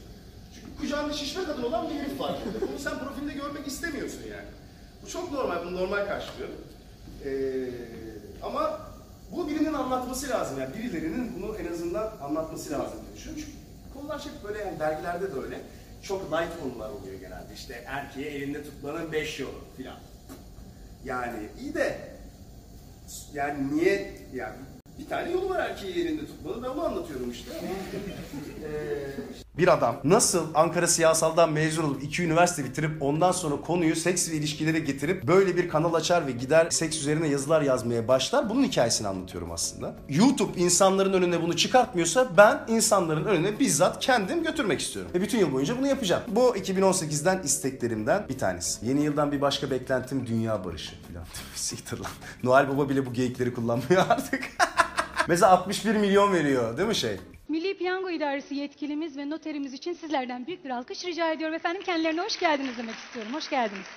Çünkü 0.56 0.78
kucağında 0.78 1.14
şişme 1.14 1.44
kadın 1.44 1.64
olan 1.64 1.90
bir 1.90 1.96
herif 1.96 2.20
var. 2.20 2.36
Bunu 2.62 2.80
sen 2.80 3.00
profilde 3.00 3.34
görmek 3.34 3.68
istemiyorsun 3.68 4.22
yani. 4.32 4.48
Bu 5.06 5.10
çok 5.10 5.32
normal, 5.32 5.66
bunu 5.66 5.76
normal 5.78 6.08
karşılıyorum. 6.08 6.56
Ee, 7.26 7.70
ama 8.44 8.80
bu 9.32 9.48
birinin 9.50 9.74
anlatması 9.74 10.30
lazım 10.30 10.60
yani 10.60 10.74
birilerinin 10.76 11.34
bunu 11.38 11.56
en 11.58 11.74
azından 11.74 12.12
anlatması 12.24 12.72
lazım 12.72 13.00
diye 13.06 13.16
düşünüyorum. 13.18 13.44
Çünkü 13.46 13.58
konular 14.00 14.20
hep 14.20 14.44
böyle 14.44 14.60
yani 14.60 14.80
dergilerde 14.80 15.36
de 15.36 15.40
öyle. 15.40 15.62
Çok 16.04 16.32
light 16.32 16.60
konular 16.62 16.90
oluyor 16.90 17.20
genelde. 17.20 17.54
İşte 17.54 17.84
erkeği 17.88 18.26
elinde 18.26 18.64
tutmanın 18.64 19.12
beş 19.12 19.40
yolu 19.40 19.64
filan. 19.78 19.98
Yani 21.06 21.40
iyi 21.62 21.74
de 21.74 22.00
yani 23.34 23.76
niye 23.76 24.14
yani 24.34 24.56
bir 25.00 25.10
tane 25.10 25.32
yolu 25.32 25.50
var 25.50 25.60
erkeği 25.60 25.94
elinde 25.94 26.26
tutmanın 26.26 26.64
ben 26.64 26.70
onu 26.70 26.86
anlatıyorum 26.86 27.32
işte. 27.32 27.52
bir 29.58 29.68
adam 29.74 29.96
nasıl 30.04 30.48
Ankara 30.54 30.88
Siyasal'dan 30.88 31.52
mezun 31.52 31.84
olup 31.84 32.04
iki 32.04 32.24
üniversite 32.24 32.66
bitirip 32.66 33.02
ondan 33.02 33.32
sonra 33.32 33.62
konuyu 33.62 33.96
seks 33.96 34.30
ve 34.30 34.34
ilişkilere 34.34 34.80
getirip 34.80 35.28
böyle 35.28 35.58
bir 35.58 35.70
kanal 35.70 35.94
açar 35.94 36.28
ve 36.28 36.32
gider 36.32 36.70
seks 36.70 36.98
üzerine 36.98 37.28
yazılar 37.28 37.62
yazmaya 37.62 38.08
başlar. 38.08 38.50
Bunun 38.50 38.64
hikayesini 38.64 39.08
anlatıyorum 39.08 39.52
aslında. 39.52 39.96
YouTube 40.10 40.60
insanların 40.60 41.14
önüne 41.14 41.42
bunu 41.42 41.56
çıkartmıyorsa 41.56 42.38
ben 42.38 42.62
insanların 42.68 43.26
önüne 43.26 43.60
bizzat 43.60 44.00
kendim 44.00 44.44
götürmek 44.44 44.82
istiyorum. 44.82 45.12
Ve 45.16 45.22
bütün 45.22 45.40
yıl 45.40 45.54
boyunca 45.54 45.78
bunu 45.78 45.88
yapacağım. 45.88 46.24
Bu 46.28 46.56
2018'den 46.58 47.42
isteklerimden 47.44 48.26
bir 48.30 48.38
tanesi. 48.38 48.86
Yeni 48.86 49.04
yıldan 49.04 49.32
bir 49.32 49.42
başka 49.42 49.72
beklentim 49.72 50.28
dünya 50.28 50.66
barışı 50.66 50.96
filan. 51.08 51.24
Siktir 51.56 51.98
lan. 51.98 52.12
Noel 52.44 52.70
Baba 52.70 52.90
bile 52.90 53.06
bu 53.06 53.14
geyikleri 53.14 53.54
kullanmıyor 53.54 54.06
artık. 54.10 54.44
Mesela 55.28 55.52
61 55.52 55.96
milyon 55.96 56.34
veriyor 56.34 56.78
değil 56.78 56.88
mi 56.88 56.96
şey? 56.96 57.18
Milli 57.50 57.78
Piyango 57.78 58.10
İdaresi 58.10 58.56
yetkilimiz 58.56 59.18
ve 59.18 59.30
noterimiz 59.30 59.74
için 59.74 59.94
sizlerden 59.94 60.48
büyük 60.48 60.66
bir 60.66 60.70
alkış 60.70 61.06
rica 61.06 61.32
ediyorum. 61.32 61.56
Efendim 61.56 61.82
kendilerine 61.86 62.22
hoş 62.22 62.40
geldiniz 62.40 62.78
demek 62.78 62.96
istiyorum. 62.96 63.34
Hoş 63.34 63.50
geldiniz. 63.50 63.88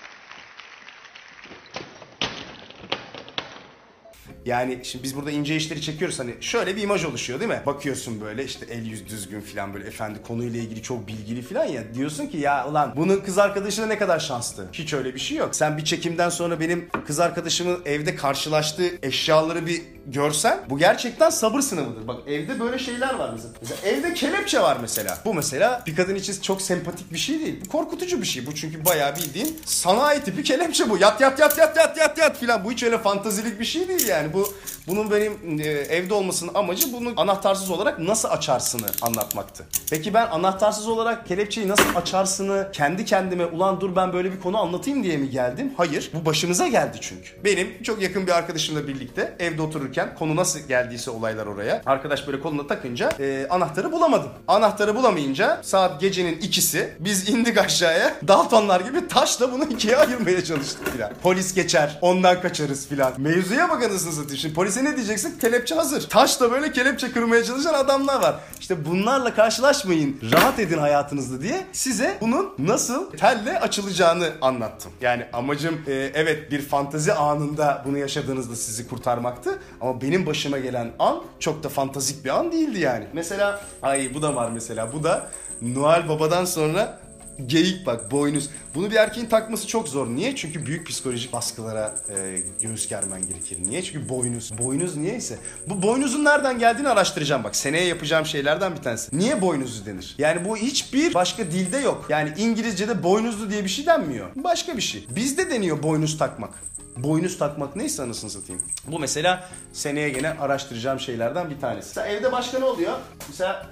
Yani 4.46 4.80
şimdi 4.82 5.04
biz 5.04 5.16
burada 5.16 5.30
ince 5.30 5.56
işleri 5.56 5.80
çekiyoruz 5.82 6.18
hani 6.18 6.34
şöyle 6.40 6.76
bir 6.76 6.82
imaj 6.82 7.04
oluşuyor 7.04 7.40
değil 7.40 7.50
mi? 7.50 7.62
Bakıyorsun 7.66 8.20
böyle 8.20 8.44
işte 8.44 8.66
el 8.70 8.86
yüz 8.86 9.08
düzgün 9.08 9.40
falan 9.40 9.74
böyle 9.74 9.86
efendi 9.86 10.22
konuyla 10.22 10.60
ilgili 10.60 10.82
çok 10.82 11.08
bilgili 11.08 11.42
falan 11.42 11.64
ya. 11.64 11.94
Diyorsun 11.94 12.26
ki 12.26 12.36
ya 12.36 12.68
ulan 12.68 12.92
bunun 12.96 13.20
kız 13.20 13.38
arkadaşına 13.38 13.86
ne 13.86 13.98
kadar 13.98 14.18
şanslı. 14.18 14.66
Hiç 14.72 14.94
öyle 14.94 15.14
bir 15.14 15.20
şey 15.20 15.36
yok. 15.36 15.54
Sen 15.56 15.78
bir 15.78 15.84
çekimden 15.84 16.28
sonra 16.28 16.60
benim 16.60 16.88
kız 17.06 17.20
arkadaşımın 17.20 17.78
evde 17.84 18.14
karşılaştığı 18.14 18.90
eşyaları 19.02 19.66
bir 19.66 19.82
görsen 20.06 20.58
bu 20.70 20.78
gerçekten 20.78 21.30
sabır 21.30 21.60
sınavıdır. 21.60 22.08
Bak 22.08 22.16
evde 22.26 22.60
böyle 22.60 22.78
şeyler 22.78 23.14
var 23.14 23.30
mesela. 23.32 23.52
Mesela 23.60 23.80
evde 23.84 24.14
kelepçe 24.14 24.60
var 24.60 24.76
mesela. 24.80 25.18
Bu 25.24 25.34
mesela 25.34 25.82
bir 25.86 25.96
kadın 25.96 26.14
için 26.14 26.40
çok 26.40 26.62
sempatik 26.62 27.12
bir 27.12 27.18
şey 27.18 27.40
değil. 27.40 27.60
Bu 27.64 27.68
korkutucu 27.68 28.20
bir 28.20 28.26
şey. 28.26 28.46
Bu 28.46 28.54
çünkü 28.54 28.84
bayağı 28.84 29.16
bildiğin 29.16 29.58
sanayi 29.64 30.20
tipi 30.20 30.42
kelepçe 30.42 30.90
bu. 30.90 30.98
Yat 30.98 31.20
yat 31.20 31.38
yat 31.38 31.58
yat 31.58 31.76
yat 31.76 31.98
yat 31.98 32.18
yat 32.18 32.38
filan. 32.38 32.64
Bu 32.64 32.72
hiç 32.72 32.82
öyle 32.82 32.98
fantazilik 32.98 33.60
bir 33.60 33.64
şey 33.64 33.88
değil 33.88 34.08
yani. 34.08 34.32
Bu 34.32 34.54
bunun 34.86 35.10
benim 35.10 35.60
e, 35.60 35.64
evde 35.68 36.14
olmasının 36.14 36.54
amacı 36.54 36.92
bunu 36.92 37.12
anahtarsız 37.16 37.70
olarak 37.70 37.98
nasıl 37.98 38.28
açarsını 38.28 38.86
anlatmaktı. 39.02 39.64
Peki 39.90 40.14
ben 40.14 40.26
anahtarsız 40.26 40.88
olarak 40.88 41.26
kelepçeyi 41.26 41.68
nasıl 41.68 41.96
açarsını 41.96 42.68
kendi 42.72 43.04
kendime 43.04 43.46
ulan 43.46 43.80
dur 43.80 43.96
ben 43.96 44.12
böyle 44.12 44.32
bir 44.32 44.40
konu 44.40 44.58
anlatayım 44.58 45.04
diye 45.04 45.16
mi 45.16 45.30
geldim? 45.30 45.72
Hayır. 45.76 46.10
Bu 46.14 46.26
başımıza 46.26 46.68
geldi 46.68 46.98
çünkü. 47.00 47.44
Benim 47.44 47.82
çok 47.82 48.02
yakın 48.02 48.26
bir 48.26 48.32
arkadaşımla 48.32 48.88
birlikte 48.88 49.36
evde 49.38 49.62
otururken 49.62 49.93
konu 50.18 50.36
nasıl 50.36 50.60
geldiyse 50.60 51.10
olaylar 51.10 51.46
oraya. 51.46 51.82
Arkadaş 51.86 52.26
böyle 52.26 52.40
koluna 52.40 52.66
takınca 52.66 53.10
e, 53.20 53.46
anahtarı 53.50 53.92
bulamadım. 53.92 54.30
Anahtarı 54.48 54.96
bulamayınca 54.96 55.60
saat 55.62 56.00
gecenin 56.00 56.38
ikisi 56.38 56.96
biz 57.00 57.28
indik 57.28 57.58
aşağıya. 57.58 58.14
Daltonlar 58.28 58.80
gibi 58.80 59.08
taşla 59.08 59.52
bunu 59.52 59.64
ikiye 59.64 59.96
ayırmaya 59.96 60.44
çalıştık 60.44 60.88
filan. 60.92 61.12
Polis 61.22 61.54
geçer 61.54 61.98
ondan 62.00 62.40
kaçarız 62.40 62.88
filan. 62.88 63.12
Mevzuya 63.18 63.68
bak 63.68 63.82
anasını 63.82 64.12
satayım. 64.12 64.36
Şimdi 64.36 64.54
polise 64.54 64.84
ne 64.84 64.96
diyeceksin? 64.96 65.38
Kelepçe 65.38 65.74
hazır. 65.74 66.08
Taşla 66.08 66.50
böyle 66.50 66.72
kelepçe 66.72 67.12
kırmaya 67.12 67.44
çalışan 67.44 67.74
adamlar 67.74 68.22
var. 68.22 68.34
İşte 68.60 68.84
bunlarla 68.84 69.34
karşılaşmayın. 69.34 70.20
Rahat 70.32 70.58
edin 70.58 70.78
hayatınızda 70.78 71.40
diye 71.42 71.66
size 71.72 72.18
bunun 72.20 72.54
nasıl 72.58 73.10
telle 73.10 73.60
açılacağını 73.60 74.32
anlattım. 74.40 74.92
Yani 75.00 75.26
amacım 75.32 75.80
e, 75.86 75.92
evet 76.14 76.50
bir 76.50 76.62
fantazi 76.62 77.12
anında 77.12 77.82
bunu 77.86 77.98
yaşadığınızda 77.98 78.56
sizi 78.56 78.88
kurtarmaktı. 78.88 79.58
Ama 79.84 80.00
benim 80.00 80.26
başıma 80.26 80.58
gelen 80.58 80.90
an 80.98 81.22
çok 81.40 81.62
da 81.62 81.68
fantastik 81.68 82.24
bir 82.24 82.38
an 82.38 82.52
değildi 82.52 82.80
yani. 82.80 83.04
Mesela 83.12 83.60
ay 83.82 84.14
bu 84.14 84.22
da 84.22 84.34
var 84.34 84.50
mesela. 84.50 84.92
Bu 84.92 85.04
da 85.04 85.30
Noel 85.62 86.08
Baba'dan 86.08 86.44
sonra 86.44 86.98
Geyik 87.46 87.86
bak 87.86 88.10
boynuz. 88.10 88.50
Bunu 88.74 88.90
bir 88.90 88.96
erkeğin 88.96 89.26
takması 89.26 89.66
çok 89.66 89.88
zor. 89.88 90.06
Niye? 90.08 90.36
Çünkü 90.36 90.66
büyük 90.66 90.86
psikolojik 90.86 91.32
baskılara 91.32 91.94
e, 92.08 92.38
göğüs 92.62 92.88
germen 92.88 93.28
gerekir. 93.28 93.58
Niye? 93.66 93.82
Çünkü 93.82 94.08
boynuz. 94.08 94.58
Boynuz 94.58 94.96
niyeyse. 94.96 95.38
Bu 95.66 95.82
boynuzun 95.82 96.24
nereden 96.24 96.58
geldiğini 96.58 96.88
araştıracağım 96.88 97.44
bak. 97.44 97.56
Seneye 97.56 97.84
yapacağım 97.84 98.26
şeylerden 98.26 98.76
bir 98.76 98.82
tanesi. 98.82 99.18
Niye 99.18 99.42
boynuzlu 99.42 99.86
denir? 99.86 100.14
Yani 100.18 100.44
bu 100.44 100.56
hiçbir 100.56 101.14
başka 101.14 101.44
dilde 101.44 101.78
yok. 101.78 102.06
Yani 102.08 102.32
İngilizce'de 102.36 103.02
boynuzlu 103.02 103.50
diye 103.50 103.64
bir 103.64 103.68
şey 103.68 103.86
denmiyor. 103.86 104.28
Başka 104.36 104.76
bir 104.76 104.82
şey. 104.82 105.06
Bizde 105.16 105.50
deniyor 105.50 105.82
boynuz 105.82 106.18
takmak. 106.18 106.50
Boynuz 106.96 107.38
takmak 107.38 107.76
neyse 107.76 108.02
anasını 108.02 108.30
satayım. 108.30 108.62
Bu 108.86 108.98
mesela 108.98 109.48
seneye 109.72 110.08
gene 110.08 110.30
araştıracağım 110.30 111.00
şeylerden 111.00 111.50
bir 111.50 111.60
tanesi. 111.60 111.88
Mesela 111.88 112.06
evde 112.06 112.32
başka 112.32 112.58
ne 112.58 112.64
oluyor? 112.64 112.92
Mesela 113.28 113.66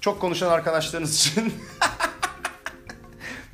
çok 0.00 0.20
konuşan 0.20 0.50
arkadaşlarınız 0.50 1.14
için 1.14 1.54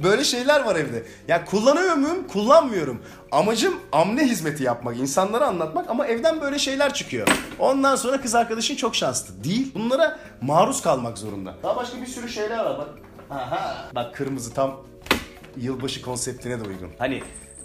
Böyle 0.02 0.24
şeyler 0.24 0.64
var 0.64 0.76
evde. 0.76 1.06
Ya 1.28 1.44
kullanıyor 1.44 1.94
muyum? 1.94 2.28
Kullanmıyorum. 2.28 3.02
Amacım 3.32 3.74
amne 3.92 4.24
hizmeti 4.24 4.62
yapmak, 4.62 4.96
insanlara 4.96 5.46
anlatmak 5.46 5.90
ama 5.90 6.06
evden 6.06 6.40
böyle 6.40 6.58
şeyler 6.58 6.94
çıkıyor. 6.94 7.28
Ondan 7.58 7.96
sonra 7.96 8.20
kız 8.20 8.34
arkadaşın 8.34 8.76
çok 8.76 8.96
şanslı. 8.96 9.44
Değil. 9.44 9.74
Bunlara 9.74 10.18
maruz 10.40 10.82
kalmak 10.82 11.18
zorunda. 11.18 11.54
Daha 11.62 11.76
başka 11.76 12.00
bir 12.00 12.06
sürü 12.06 12.28
şeyler 12.28 12.64
var 12.64 12.78
bak. 12.78 12.88
Aha. 13.30 13.88
Bak 13.94 14.14
kırmızı 14.14 14.54
tam 14.54 14.80
yılbaşı 15.56 16.02
konseptine 16.02 16.60
de 16.64 16.68
uygun. 16.68 16.90
Hani 16.98 17.22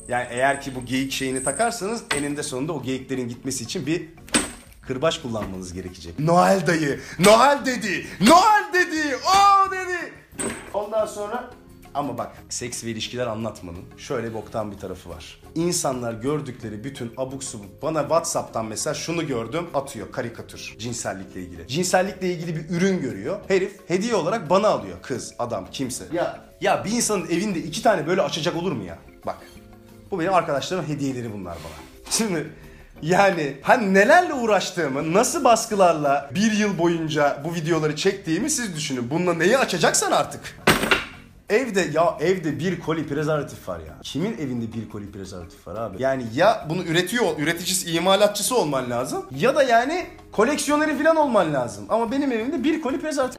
yani 0.08 0.28
eğer 0.30 0.62
ki 0.62 0.76
bu 0.76 0.86
geyik 0.86 1.12
şeyini 1.12 1.44
takarsanız 1.44 2.04
eninde 2.16 2.44
sonunda 2.44 2.74
o 2.74 2.84
geyiklerin 2.84 3.28
gitmesi 3.30 3.64
için 3.64 3.86
bir 3.86 4.10
kırbaç 4.82 5.22
kullanmanız 5.22 5.74
gerekecek. 5.74 6.20
Noel 6.20 6.68
dayı, 6.68 7.00
Noel 7.20 7.66
dedi, 7.66 8.08
Noel 8.22 8.74
dedi, 8.74 9.18
o 9.18 9.72
dedi. 9.72 10.14
Ondan 10.74 11.06
sonra 11.06 11.50
ama 11.94 12.18
bak 12.18 12.32
seks 12.50 12.84
ve 12.84 12.90
ilişkiler 12.90 13.28
anlatmanın 13.28 13.84
şöyle 13.98 14.34
boktan 14.34 14.72
bir 14.72 14.78
tarafı 14.78 15.10
var. 15.10 15.42
İnsanlar 15.56 16.14
gördükleri 16.14 16.84
bütün 16.84 17.14
abuk 17.18 17.44
subuk 17.44 17.82
bana 17.82 18.02
Whatsapp'tan 18.02 18.66
mesela 18.66 18.94
şunu 18.94 19.28
gördüm 19.28 19.68
atıyor 19.74 20.12
karikatür 20.12 20.76
cinsellikle 20.80 21.42
ilgili. 21.42 21.68
Cinsellikle 21.68 22.34
ilgili 22.34 22.56
bir 22.56 22.70
ürün 22.70 23.02
görüyor. 23.02 23.40
Herif 23.48 23.80
hediye 23.88 24.16
olarak 24.16 24.50
bana 24.50 24.68
alıyor. 24.68 24.98
Kız, 25.02 25.34
adam, 25.40 25.68
kimse. 25.72 26.06
Ya 26.14 26.40
ya 26.62 26.86
bir 26.86 26.92
insanın 26.92 27.26
evinde 27.26 27.60
iki 27.60 27.84
tane 27.84 28.08
böyle 28.08 28.22
açacak 28.22 28.56
olur 28.56 28.72
mu 28.72 28.84
ya? 28.84 28.98
Bak. 29.26 29.38
Bu 30.12 30.20
benim 30.20 30.34
arkadaşlarımın 30.34 30.88
hediyeleri 30.88 31.34
bunlar 31.34 31.54
bana. 31.64 32.04
Şimdi 32.10 32.48
yani 33.02 33.58
hani 33.62 33.94
nelerle 33.94 34.34
uğraştığımı, 34.34 35.14
nasıl 35.14 35.44
baskılarla 35.44 36.30
bir 36.36 36.52
yıl 36.52 36.78
boyunca 36.78 37.42
bu 37.46 37.56
videoları 37.56 37.96
çektiğimi 37.96 38.50
siz 38.50 38.76
düşünün. 38.76 39.10
Bununla 39.10 39.34
neyi 39.34 39.58
açacaksan 39.58 40.12
artık. 40.12 40.60
Evde 41.50 41.82
ya 41.94 42.18
evde 42.20 42.60
bir 42.60 42.80
koli 42.80 43.08
prezervatif 43.08 43.70
var 43.70 43.80
ya. 43.80 43.96
Kimin 44.04 44.38
evinde 44.38 44.74
bir 44.74 44.90
koli 44.90 45.12
prezervatif 45.12 45.68
var 45.68 45.76
abi? 45.76 46.04
Yani 46.04 46.26
ya 46.36 46.66
bunu 46.70 46.84
üretiyor, 46.84 47.40
üreticisi, 47.40 47.92
imalatçısı 47.92 48.58
olman 48.58 48.90
lazım. 48.90 49.26
Ya 49.36 49.56
da 49.56 49.64
yani 49.64 50.08
koleksiyoneri 50.32 50.98
falan 50.98 51.16
olman 51.16 51.54
lazım. 51.54 51.86
Ama 51.90 52.12
benim 52.12 52.32
evimde 52.32 52.64
bir 52.64 52.82
koli 52.82 53.00
prezervatif 53.00 53.38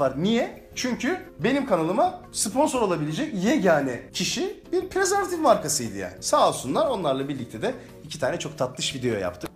var. 0.00 0.12
Niye? 0.16 0.68
Çünkü 0.74 1.18
benim 1.38 1.66
kanalıma 1.66 2.20
sponsor 2.32 2.82
olabilecek 2.82 3.34
yegane 3.34 4.00
kişi 4.12 4.60
bir 4.72 4.88
prezervatif 4.88 5.38
markasıydı 5.38 5.98
yani. 5.98 6.14
Sağ 6.20 6.48
olsunlar 6.48 6.86
onlarla 6.86 7.28
birlikte 7.28 7.62
de 7.62 7.74
iki 8.04 8.20
tane 8.20 8.38
çok 8.38 8.58
tatlış 8.58 8.94
video 8.94 9.18
yaptık. 9.18 9.50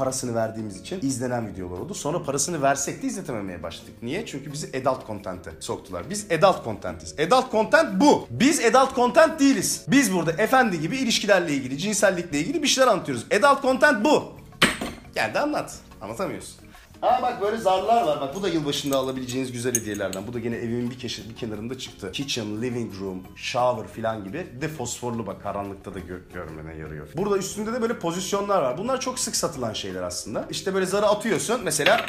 Parasını 0.00 0.34
verdiğimiz 0.34 0.80
için 0.80 1.00
izlenen 1.02 1.48
videolar 1.48 1.78
oldu. 1.78 1.94
Sonra 1.94 2.22
parasını 2.22 2.62
versek 2.62 3.02
de 3.02 3.06
izletememeye 3.06 3.62
başladık. 3.62 3.94
Niye? 4.02 4.26
Çünkü 4.26 4.52
bizi 4.52 4.80
adult 4.80 5.06
content'e 5.06 5.50
soktular. 5.60 6.10
Biz 6.10 6.26
adult 6.38 6.64
content'iz. 6.64 7.14
Adult 7.26 7.52
content 7.52 8.00
bu. 8.00 8.26
Biz 8.30 8.64
adult 8.64 8.94
content 8.94 9.40
değiliz. 9.40 9.84
Biz 9.88 10.12
burada 10.14 10.32
efendi 10.32 10.80
gibi 10.80 10.96
ilişkilerle 10.96 11.52
ilgili, 11.52 11.78
cinsellikle 11.78 12.38
ilgili 12.38 12.62
bir 12.62 12.68
şeyler 12.68 12.88
anlatıyoruz. 12.88 13.26
Adult 13.38 13.62
content 13.62 14.04
bu. 14.04 14.32
Gel 15.14 15.34
de 15.34 15.40
anlat. 15.40 15.74
Anlatamıyorsun. 16.00 16.54
Aa 17.02 17.22
bak 17.22 17.42
böyle 17.42 17.56
zarlar 17.56 18.02
var. 18.06 18.20
Bak 18.20 18.34
bu 18.34 18.42
da 18.42 18.48
yılbaşında 18.48 18.96
alabileceğiniz 18.98 19.52
güzel 19.52 19.74
hediyelerden. 19.76 20.26
Bu 20.26 20.32
da 20.32 20.38
gene 20.38 20.56
evimin 20.56 20.90
bir, 20.90 20.98
keşi, 20.98 21.30
bir 21.30 21.36
kenarında 21.36 21.78
çıktı. 21.78 22.12
Kitchen, 22.12 22.62
living 22.62 22.92
room, 23.00 23.22
shower 23.36 23.86
falan 24.02 24.24
gibi. 24.24 24.46
Bir 24.56 24.60
de 24.60 24.68
fosforlu 24.68 25.26
bak 25.26 25.42
karanlıkta 25.42 25.94
da 25.94 25.98
gö- 25.98 26.32
görmene 26.34 26.76
yarıyor. 26.78 27.08
Burada 27.16 27.38
üstünde 27.38 27.72
de 27.72 27.82
böyle 27.82 27.98
pozisyonlar 27.98 28.62
var. 28.62 28.78
Bunlar 28.78 29.00
çok 29.00 29.18
sık 29.18 29.36
satılan 29.36 29.72
şeyler 29.72 30.02
aslında. 30.02 30.46
İşte 30.50 30.74
böyle 30.74 30.86
zarı 30.86 31.06
atıyorsun. 31.06 31.60
Mesela 31.64 32.00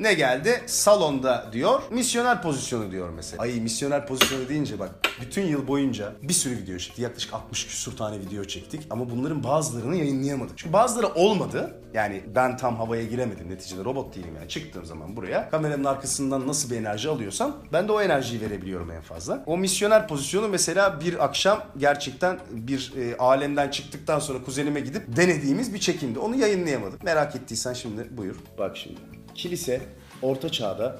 ne 0.00 0.14
geldi? 0.14 0.62
Salonda 0.66 1.48
diyor. 1.52 1.82
Misyoner 1.90 2.42
pozisyonu 2.42 2.90
diyor 2.90 3.08
mesela. 3.10 3.42
Ay 3.42 3.60
misyoner 3.60 4.06
pozisyonu 4.06 4.48
deyince 4.48 4.78
bak 4.78 4.90
bütün 5.20 5.42
yıl 5.46 5.68
boyunca 5.68 6.12
bir 6.22 6.32
sürü 6.32 6.56
video 6.56 6.78
çektik. 6.78 6.98
Yaklaşık 6.98 7.34
60 7.34 7.66
küsur 7.66 7.96
tane 7.96 8.20
video 8.20 8.44
çektik. 8.44 8.82
Ama 8.90 9.10
bunların 9.10 9.44
bazılarını 9.44 9.96
yayınlayamadık. 9.96 10.58
Çünkü 10.58 10.72
bazıları 10.72 11.06
olmadı. 11.06 11.74
Yani 11.94 12.22
ben 12.34 12.56
tam 12.56 12.76
havaya 12.76 13.04
giremedim. 13.04 13.50
Neticede 13.50 13.84
robot 13.84 14.16
değilim 14.16 14.33
yani. 14.34 14.48
Çıktığım 14.48 14.84
zaman 14.84 15.16
buraya 15.16 15.50
kameranın 15.50 15.84
arkasından 15.84 16.48
nasıl 16.48 16.70
bir 16.70 16.76
enerji 16.76 17.08
alıyorsam 17.08 17.56
ben 17.72 17.88
de 17.88 17.92
o 17.92 18.00
enerjiyi 18.00 18.40
verebiliyorum 18.40 18.90
en 18.90 19.02
fazla. 19.02 19.42
O 19.46 19.56
misyoner 19.56 20.08
pozisyonu 20.08 20.48
mesela 20.48 21.00
bir 21.00 21.24
akşam 21.24 21.64
gerçekten 21.78 22.38
bir 22.50 22.92
e, 22.96 23.16
alemden 23.16 23.70
çıktıktan 23.70 24.18
sonra 24.18 24.44
kuzenime 24.44 24.80
gidip 24.80 25.16
denediğimiz 25.16 25.74
bir 25.74 25.78
çekimdi. 25.78 26.18
Onu 26.18 26.36
yayınlayamadık. 26.36 27.04
Merak 27.04 27.36
ettiysen 27.36 27.72
şimdi 27.72 28.16
buyur. 28.16 28.36
Bak 28.58 28.76
şimdi. 28.76 29.00
Kilise 29.34 29.80
orta 30.22 30.48
çağda 30.48 30.96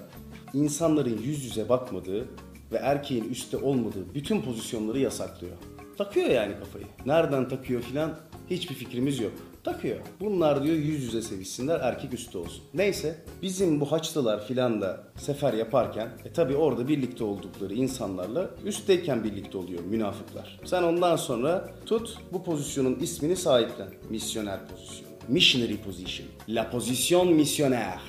insanların 0.55 1.19
yüz 1.23 1.45
yüze 1.45 1.69
bakmadığı 1.69 2.29
ve 2.73 2.77
erkeğin 2.77 3.31
üstte 3.31 3.57
olmadığı 3.57 4.15
bütün 4.15 4.43
pozisyonları 4.43 4.99
yasaklıyor. 4.99 5.53
Takıyor 5.99 6.29
yani 6.29 6.59
kafayı. 6.59 6.85
Nereden 7.07 7.49
takıyor 7.49 7.83
filan 7.83 8.19
hiçbir 8.51 8.75
fikrimiz 8.75 9.21
yok. 9.21 9.33
Takıyor. 9.65 9.97
Bunlar 10.21 10.65
diyor 10.65 10.77
yüz 10.77 11.03
yüze 11.03 11.23
sevişsinler 11.23 11.81
erkek 11.81 12.13
üstte 12.13 12.39
olsun. 12.39 12.65
Neyse 12.75 13.17
bizim 13.43 13.81
bu 13.81 13.93
haçlılar 13.93 14.47
filan 14.47 14.81
da 14.81 15.05
sefer 15.17 15.53
yaparken 15.53 16.09
e 16.25 16.33
tabi 16.33 16.57
orada 16.57 16.89
birlikte 16.89 17.25
oldukları 17.25 17.75
insanlarla 17.75 18.51
üstteyken 18.65 19.25
birlikte 19.25 19.59
oluyor 19.59 19.85
münafıklar. 19.85 20.61
Sen 20.65 20.83
ondan 20.83 21.17
sonra 21.17 21.71
tut 21.87 22.19
bu 22.33 22.45
pozisyonun 22.45 22.99
ismini 23.01 23.37
sahiplen. 23.37 23.89
Misyoner 24.11 24.61
pozisyonu. 24.69 25.13
Missionary 25.29 25.77
position. 25.77 26.29
La 26.49 26.71
position 26.71 27.33
missionnaire. 27.33 28.01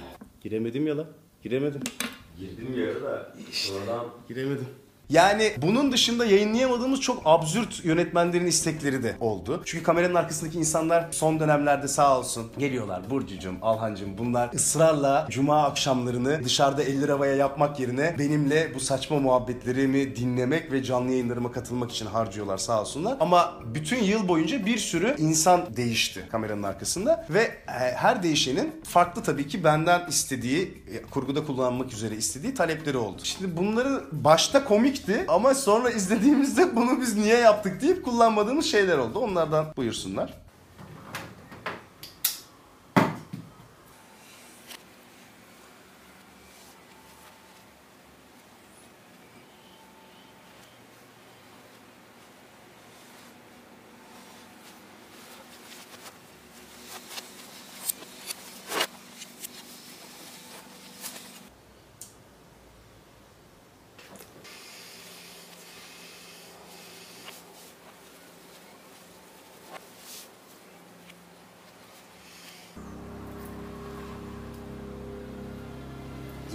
Giremedim 0.41 0.87
ya 0.87 0.97
la. 0.97 1.05
Giremedim. 1.43 1.81
Girdim 2.39 2.89
ara 2.91 3.03
da 3.03 3.33
sonradan 3.51 4.05
Giremedim. 4.27 4.67
Yani 5.09 5.53
bunun 5.61 5.91
dışında 5.91 6.25
yayınlayamadığımız 6.25 7.01
çok 7.01 7.21
absürt 7.25 7.85
yönetmenlerin 7.85 8.45
istekleri 8.45 9.03
de 9.03 9.15
oldu. 9.19 9.61
Çünkü 9.65 9.83
kameranın 9.83 10.15
arkasındaki 10.15 10.57
insanlar 10.57 11.07
son 11.11 11.39
dönemlerde 11.39 11.87
sağ 11.87 12.19
olsun 12.19 12.51
geliyorlar. 12.57 13.09
Burcucuğum, 13.09 13.55
Alhancığım 13.61 14.17
bunlar 14.17 14.49
ısrarla 14.53 15.27
cuma 15.29 15.63
akşamlarını 15.63 16.43
dışarıda 16.43 16.83
50 16.83 17.01
lira 17.01 17.13
havaya 17.13 17.35
yapmak 17.35 17.79
yerine 17.79 18.15
benimle 18.19 18.75
bu 18.75 18.79
saçma 18.79 19.19
muhabbetlerimi 19.19 20.15
dinlemek 20.15 20.71
ve 20.71 20.83
canlı 20.83 21.11
yayınlarıma 21.11 21.51
katılmak 21.51 21.91
için 21.91 22.05
harcıyorlar 22.05 22.57
sağ 22.57 22.81
olsunlar. 22.81 23.17
Ama 23.19 23.53
bütün 23.65 24.03
yıl 24.03 24.27
boyunca 24.27 24.65
bir 24.65 24.77
sürü 24.77 25.15
insan 25.17 25.75
değişti 25.77 26.27
kameranın 26.31 26.63
arkasında 26.63 27.25
ve 27.29 27.41
e, 27.41 27.71
her 27.95 28.23
değişenin 28.23 28.81
farklı 28.83 29.23
tabii 29.23 29.47
ki 29.47 29.63
benden 29.63 30.07
istediği, 30.09 30.61
e, 30.63 31.01
kurguda 31.01 31.45
kullanmak 31.45 31.93
üzere 31.93 32.15
istediği 32.15 32.53
talepleri 32.53 32.97
oldu. 32.97 33.21
Şimdi 33.23 33.57
bunları 33.57 34.03
başta 34.11 34.65
komikti 34.95 35.25
ama 35.27 35.53
sonra 35.53 35.89
izlediğimizde 35.89 36.75
bunu 36.75 37.01
biz 37.01 37.17
niye 37.17 37.37
yaptık 37.37 37.81
deyip 37.81 38.05
kullanmadığımız 38.05 38.65
şeyler 38.65 38.97
oldu. 38.97 39.19
Onlardan 39.19 39.65
buyursunlar. 39.77 40.45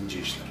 İnce 0.05 0.21
işler. 0.21 0.47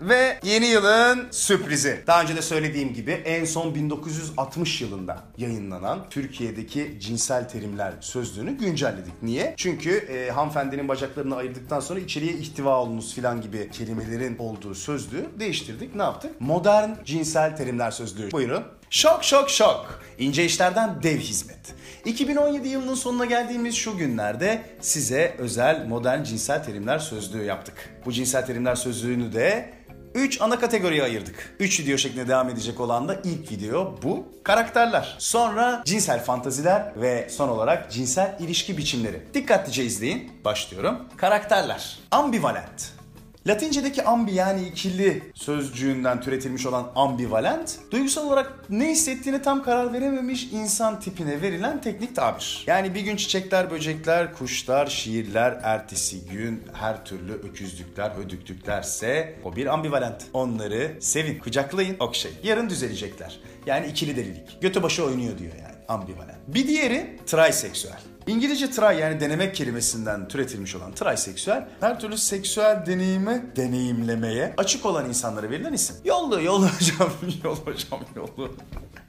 Ve 0.00 0.38
yeni 0.42 0.66
yılın 0.66 1.26
sürprizi. 1.30 2.02
Daha 2.06 2.22
önce 2.22 2.36
de 2.36 2.42
söylediğim 2.42 2.94
gibi 2.94 3.10
en 3.10 3.44
son 3.44 3.74
1960 3.74 4.80
yılında 4.80 5.24
yayınlanan 5.38 5.98
Türkiye'deki 6.10 6.96
cinsel 7.00 7.48
terimler 7.48 7.92
sözlüğünü 8.00 8.58
güncelledik. 8.58 9.22
Niye? 9.22 9.54
Çünkü 9.56 9.90
e, 9.90 10.30
hanımefendinin 10.30 10.88
bacaklarını 10.88 11.36
ayırdıktan 11.36 11.80
sonra 11.80 12.00
içeriye 12.00 12.32
ihtiva 12.32 12.82
olunuz 12.82 13.14
filan 13.14 13.40
gibi 13.40 13.70
kelimelerin 13.72 14.38
olduğu 14.38 14.74
sözlüğü 14.74 15.26
değiştirdik. 15.40 15.94
Ne 15.94 16.02
yaptık? 16.02 16.40
Modern 16.40 16.90
cinsel 17.04 17.56
terimler 17.56 17.90
sözlüğü. 17.90 18.32
Buyurun. 18.32 18.64
Şok 18.90 19.24
şok 19.24 19.50
şok. 19.50 20.02
İnce 20.18 20.44
işlerden 20.44 21.02
dev 21.02 21.18
hizmet. 21.18 21.58
2017 22.04 22.68
yılının 22.68 22.94
sonuna 22.94 23.24
geldiğimiz 23.24 23.74
şu 23.74 23.96
günlerde 23.96 24.62
size 24.80 25.36
özel 25.38 25.86
modern 25.86 26.22
cinsel 26.22 26.64
terimler 26.64 26.98
sözlüğü 26.98 27.44
yaptık. 27.44 27.74
Bu 28.06 28.12
cinsel 28.12 28.46
terimler 28.46 28.74
sözlüğünü 28.74 29.32
de 29.32 29.77
3 30.18 30.40
ana 30.40 30.58
kategoriye 30.58 31.02
ayırdık. 31.02 31.56
3 31.60 31.80
video 31.80 31.98
şeklinde 31.98 32.28
devam 32.28 32.48
edecek 32.48 32.80
olan 32.80 33.08
da 33.08 33.20
ilk 33.24 33.52
video 33.52 33.98
bu. 34.02 34.26
Karakterler. 34.42 35.16
Sonra 35.18 35.82
cinsel 35.84 36.24
fantaziler 36.24 36.92
ve 36.96 37.28
son 37.30 37.48
olarak 37.48 37.92
cinsel 37.92 38.36
ilişki 38.40 38.78
biçimleri. 38.78 39.22
Dikkatlice 39.34 39.84
izleyin. 39.84 40.32
Başlıyorum. 40.44 40.98
Karakterler. 41.16 41.98
Ambivalent. 42.10 42.97
Latincedeki 43.46 44.02
ambi 44.02 44.34
yani 44.34 44.68
ikili 44.68 45.22
sözcüğünden 45.34 46.20
türetilmiş 46.20 46.66
olan 46.66 46.90
ambivalent, 46.94 47.78
duygusal 47.90 48.26
olarak 48.26 48.70
ne 48.70 48.90
hissettiğini 48.90 49.42
tam 49.42 49.62
karar 49.62 49.92
verememiş 49.92 50.48
insan 50.52 51.00
tipine 51.00 51.42
verilen 51.42 51.80
teknik 51.80 52.16
tabir. 52.16 52.64
Yani 52.66 52.94
bir 52.94 53.00
gün 53.00 53.16
çiçekler, 53.16 53.70
böcekler, 53.70 54.34
kuşlar, 54.34 54.86
şiirler, 54.86 55.60
ertesi 55.62 56.26
gün 56.26 56.62
her 56.72 57.04
türlü 57.04 57.32
öküzlükler, 57.32 58.10
hödüklüklerse 58.10 59.38
o 59.44 59.56
bir 59.56 59.66
ambivalent. 59.66 60.24
Onları 60.32 60.96
sevin, 61.00 61.38
kucaklayın, 61.38 61.96
okşayın. 62.00 62.38
Yarın 62.42 62.70
düzelecekler. 62.70 63.40
Yani 63.66 63.86
ikili 63.86 64.16
delilik. 64.16 64.62
Götü 64.62 64.82
başı 64.82 65.04
oynuyor 65.04 65.38
diyor 65.38 65.52
yani 65.62 65.74
ambivalent. 65.88 66.38
Bir 66.48 66.68
diğeri 66.68 67.18
triseksüel. 67.26 68.00
İngilizce 68.28 68.70
try 68.70 69.00
yani 69.00 69.20
denemek 69.20 69.54
kelimesinden 69.54 70.28
türetilmiş 70.28 70.74
olan 70.74 70.94
triseksüel 70.94 71.68
her 71.80 72.00
türlü 72.00 72.18
seksüel 72.18 72.86
deneyime, 72.86 73.44
deneyimlemeye 73.56 74.54
açık 74.56 74.86
olan 74.86 75.08
insanlara 75.08 75.50
verilen 75.50 75.72
isim. 75.72 75.96
Yollu, 76.04 76.42
yollu 76.42 76.66
hocam, 76.80 77.12
yollu 77.44 77.60
hocam, 77.64 78.00
yollu. 78.16 78.54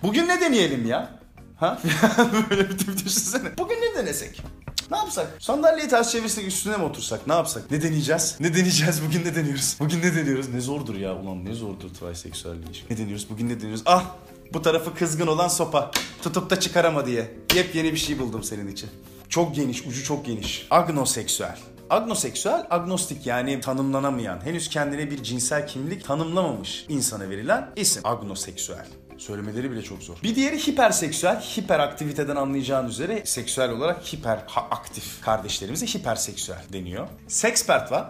Bugün 0.03 0.27
ne 0.27 0.41
deneyelim 0.41 0.87
ya? 0.87 1.19
Ha? 1.57 1.79
Böyle 2.49 2.69
bir 2.69 2.77
tip 2.77 2.97
düşünsene. 2.97 3.57
Bugün 3.57 3.75
ne 3.75 3.97
denesek? 3.97 4.41
Ne 4.91 4.97
yapsak? 4.97 5.27
Sandalyeyi 5.39 5.89
ters 5.89 6.11
çevirsek 6.11 6.47
üstüne 6.47 6.77
mi 6.77 6.83
otursak? 6.83 7.27
Ne 7.27 7.33
yapsak? 7.33 7.71
Ne 7.71 7.81
deneyeceğiz? 7.81 8.35
Ne 8.39 8.53
deneyeceğiz? 8.55 9.01
Bugün 9.07 9.25
ne 9.25 9.35
deniyoruz? 9.35 9.75
Bugün 9.79 10.01
ne 10.01 10.15
deniyoruz? 10.15 10.49
Ne 10.53 10.61
zordur 10.61 10.95
ya 10.95 11.15
ulan 11.15 11.45
ne 11.45 11.53
zordur 11.53 11.89
triseksüel 11.89 12.55
ilişki. 12.55 12.93
Ne 12.93 12.97
deniyoruz? 12.97 13.27
Bugün 13.29 13.49
ne 13.49 13.59
deniyoruz? 13.61 13.83
Ah! 13.85 14.05
Bu 14.53 14.61
tarafı 14.61 14.95
kızgın 14.95 15.27
olan 15.27 15.47
sopa. 15.47 15.91
Tutup 16.21 16.49
da 16.49 16.59
çıkarama 16.59 17.05
diye. 17.05 17.31
Yepyeni 17.55 17.93
bir 17.93 17.97
şey 17.97 18.19
buldum 18.19 18.43
senin 18.43 18.67
için. 18.67 18.89
Çok 19.29 19.55
geniş, 19.55 19.85
ucu 19.85 20.03
çok 20.03 20.25
geniş. 20.25 20.67
Agnoseksüel. 20.69 21.57
Agnoseksüel, 21.89 22.67
agnostik 22.69 23.25
yani 23.25 23.61
tanımlanamayan, 23.61 24.45
henüz 24.45 24.69
kendine 24.69 25.11
bir 25.11 25.23
cinsel 25.23 25.67
kimlik 25.67 26.05
tanımlamamış 26.05 26.85
insana 26.89 27.29
verilen 27.29 27.69
isim. 27.75 28.01
Agnoseksüel. 28.05 28.87
Söylemeleri 29.17 29.71
bile 29.71 29.81
çok 29.81 30.03
zor. 30.03 30.15
Bir 30.23 30.35
diğeri 30.35 30.67
hiperseksüel. 30.67 31.41
Hiperaktiviteden 31.41 32.35
anlayacağın 32.35 32.87
üzere 32.87 33.21
seksüel 33.25 33.71
olarak 33.71 34.13
hiper 34.13 34.39
ha- 34.47 34.67
aktif 34.71 35.21
kardeşlerimize 35.21 35.85
hiperseksüel 35.85 36.63
deniyor. 36.73 37.07
Sekspert 37.27 37.91
var. 37.91 38.09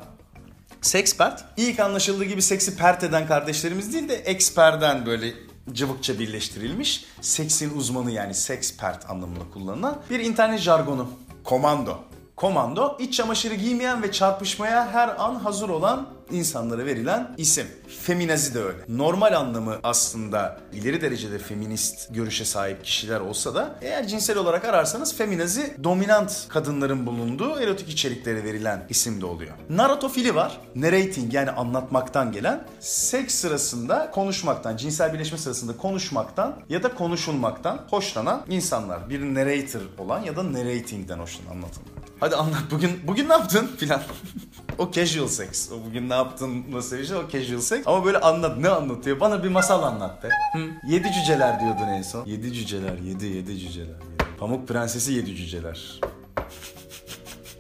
Sekspert 0.82 1.45
ilk 1.58 1.80
anlaşıldığı 1.80 2.23
gibi 2.25 2.41
seksi 2.41 2.78
pert 2.78 3.04
eden 3.04 3.28
kardeşlerimiz 3.28 3.93
değil 3.93 4.10
de 4.10 4.15
eksperden 4.15 5.06
böyle 5.06 5.34
cıvıkça 5.73 6.19
birleştirilmiş 6.19 7.05
seksin 7.21 7.77
uzmanı 7.77 8.12
yani 8.12 8.34
sekspert 8.34 9.10
anlamında 9.10 9.43
kullanılan 9.53 10.01
bir 10.10 10.19
internet 10.19 10.60
jargonu. 10.60 11.10
Komando. 11.43 11.97
Komando 12.36 12.97
iç 12.99 13.13
çamaşırı 13.13 13.55
giymeyen 13.55 14.03
ve 14.03 14.12
çarpışmaya 14.12 14.91
her 14.91 15.08
an 15.23 15.36
hazır 15.36 15.69
olan 15.69 16.08
insanlara 16.31 16.85
verilen 16.85 17.35
isim. 17.37 17.67
Feminazi 18.01 18.53
de 18.53 18.59
öyle. 18.59 18.77
Normal 18.87 19.33
anlamı 19.33 19.75
aslında 19.83 20.59
ileri 20.73 21.01
derecede 21.01 21.39
feminist 21.39 22.13
görüşe 22.13 22.45
sahip 22.45 22.85
kişiler 22.85 23.19
olsa 23.19 23.55
da 23.55 23.75
eğer 23.81 24.07
cinsel 24.07 24.37
olarak 24.37 24.65
ararsanız 24.65 25.17
feminazi 25.17 25.75
dominant 25.83 26.45
kadınların 26.49 27.05
bulunduğu 27.05 27.59
erotik 27.59 27.89
içeriklere 27.89 28.43
verilen 28.43 28.85
isim 28.89 29.21
de 29.21 29.25
oluyor. 29.25 29.51
Narratofili 29.69 30.35
var. 30.35 30.61
Narrating 30.75 31.33
yani 31.33 31.51
anlatmaktan 31.51 32.31
gelen 32.31 32.63
seks 32.79 33.35
sırasında 33.35 34.11
konuşmaktan, 34.11 34.77
cinsel 34.77 35.13
birleşme 35.13 35.37
sırasında 35.37 35.77
konuşmaktan 35.77 36.55
ya 36.69 36.83
da 36.83 36.95
konuşulmaktan 36.95 37.81
hoşlanan 37.89 38.45
insanlar. 38.49 39.09
Bir 39.09 39.21
narrator 39.21 39.81
olan 39.97 40.23
ya 40.23 40.35
da 40.35 40.53
narrating'den 40.53 41.19
hoşlanan 41.19 41.51
anlatılmak. 41.51 41.89
Hadi 42.19 42.35
anlat 42.35 42.63
bugün 42.71 42.91
bugün 43.07 43.29
ne 43.29 43.33
yaptın 43.33 43.67
filan. 43.77 44.01
o 44.79 44.91
casual 44.91 45.27
sex. 45.27 45.71
O 45.71 45.85
bugün 45.85 46.09
ne 46.09 46.13
yaptın 46.13 46.65
nasıl 46.71 46.97
bir 46.97 47.05
şey 47.05 47.17
o 47.17 47.29
casual 47.29 47.61
sex. 47.61 47.81
Ama 47.85 48.05
böyle 48.05 48.19
anlat 48.19 48.57
ne 48.57 48.69
anlatıyor? 48.69 49.19
Bana 49.19 49.43
bir 49.43 49.49
masal 49.49 49.83
anlat 49.83 50.23
be. 50.23 50.29
Hı? 50.53 50.59
Yedi 50.87 51.11
cüceler 51.13 51.59
diyordun 51.59 51.87
en 51.87 52.01
son. 52.01 52.25
Yedi 52.25 52.53
cüceler, 52.53 52.97
yedi 52.97 53.25
yedi 53.25 53.59
cüceler. 53.59 53.87
Yedi. 53.87 54.37
Pamuk 54.39 54.67
prensesi 54.67 55.13
yedi 55.13 55.35
cüceler. 55.35 55.99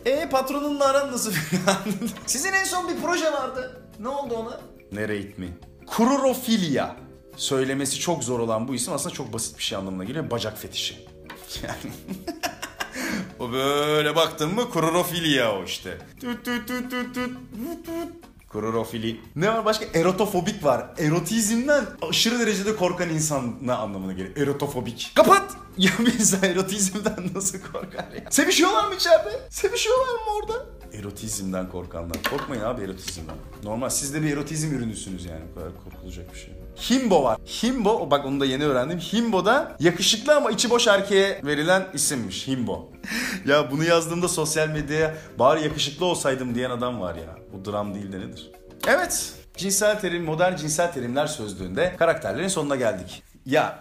E 0.05 0.29
patronunla 0.29 0.85
aran 0.85 1.11
nasıl? 1.11 1.31
Sizin 2.25 2.53
en 2.53 2.63
son 2.63 2.89
bir 2.89 3.01
proje 3.01 3.33
vardı. 3.33 3.81
Ne 3.99 4.07
oldu 4.07 4.35
ona? 4.35 4.59
Narrate 4.91 5.33
mi? 5.37 5.57
Kururofilya. 5.87 6.95
Söylemesi 7.37 7.99
çok 7.99 8.23
zor 8.23 8.39
olan 8.39 8.67
bu 8.67 8.75
isim 8.75 8.93
aslında 8.93 9.15
çok 9.15 9.33
basit 9.33 9.57
bir 9.57 9.63
şey 9.63 9.77
anlamına 9.77 10.03
geliyor. 10.03 10.31
Bacak 10.31 10.57
fetişi. 10.57 11.07
Yani... 11.63 11.93
O 13.39 13.51
böyle 13.51 14.15
baktın 14.15 14.55
mı 14.55 14.69
kururofilya 14.69 15.55
o 15.59 15.63
işte. 15.63 15.97
Kururofili. 18.49 19.19
Ne 19.35 19.49
var 19.49 19.65
başka? 19.65 19.85
Erotofobik 19.99 20.63
var. 20.63 20.85
Erotizmden 20.97 21.85
aşırı 22.09 22.39
derecede 22.39 22.75
korkan 22.75 23.09
insana 23.09 23.77
anlamına 23.77 24.13
geliyor. 24.13 24.37
Erotofobik. 24.37 25.11
Kapat! 25.15 25.51
Ya 25.77 25.91
bir 25.99 26.13
insan 26.13 26.43
erotizmden 26.43 27.29
nasıl 27.35 27.57
korkar 27.59 28.05
ya? 28.15 28.31
Sevişiyorlar 28.31 28.87
mı 28.87 28.95
içeride? 28.95 29.39
Sevişiyorlar 29.49 30.13
mı 30.13 30.31
orada? 30.41 30.65
Erotizmden 30.93 31.69
korkanlar. 31.69 32.17
Korkmayın 32.29 32.61
abi 32.63 32.83
erotizmden. 32.83 33.35
Normal 33.63 33.89
siz 33.89 34.13
de 34.13 34.21
bir 34.21 34.31
erotizm 34.33 34.75
ürünüsünüz 34.75 35.25
yani. 35.25 35.41
Bu 35.51 35.59
kadar 35.59 35.71
korkulacak 35.83 36.33
bir 36.33 36.39
şey. 36.39 36.53
Himbo 36.79 37.23
var. 37.23 37.37
Himbo, 37.63 38.11
bak 38.11 38.25
onu 38.25 38.39
da 38.39 38.45
yeni 38.45 38.65
öğrendim. 38.65 38.99
Himbo 38.99 39.45
da 39.45 39.75
yakışıklı 39.79 40.35
ama 40.35 40.51
içi 40.51 40.69
boş 40.69 40.87
erkeğe 40.87 41.41
verilen 41.45 41.87
isimmiş. 41.93 42.47
Himbo. 42.47 42.91
ya 43.45 43.71
bunu 43.71 43.83
yazdığımda 43.83 44.27
sosyal 44.27 44.67
medyaya 44.67 45.15
bari 45.39 45.63
yakışıklı 45.63 46.05
olsaydım 46.05 46.55
diyen 46.55 46.69
adam 46.69 47.01
var 47.01 47.15
ya. 47.15 47.35
Bu 47.53 47.71
dram 47.71 47.95
değil 47.95 48.11
de 48.11 48.19
nedir? 48.19 48.51
Evet. 48.87 49.33
Cinsel 49.57 49.99
terim, 49.99 50.23
modern 50.23 50.55
cinsel 50.55 50.91
terimler 50.91 51.27
sözlüğünde 51.27 51.95
karakterlerin 51.99 52.47
sonuna 52.47 52.75
geldik. 52.75 53.23
Ya 53.45 53.79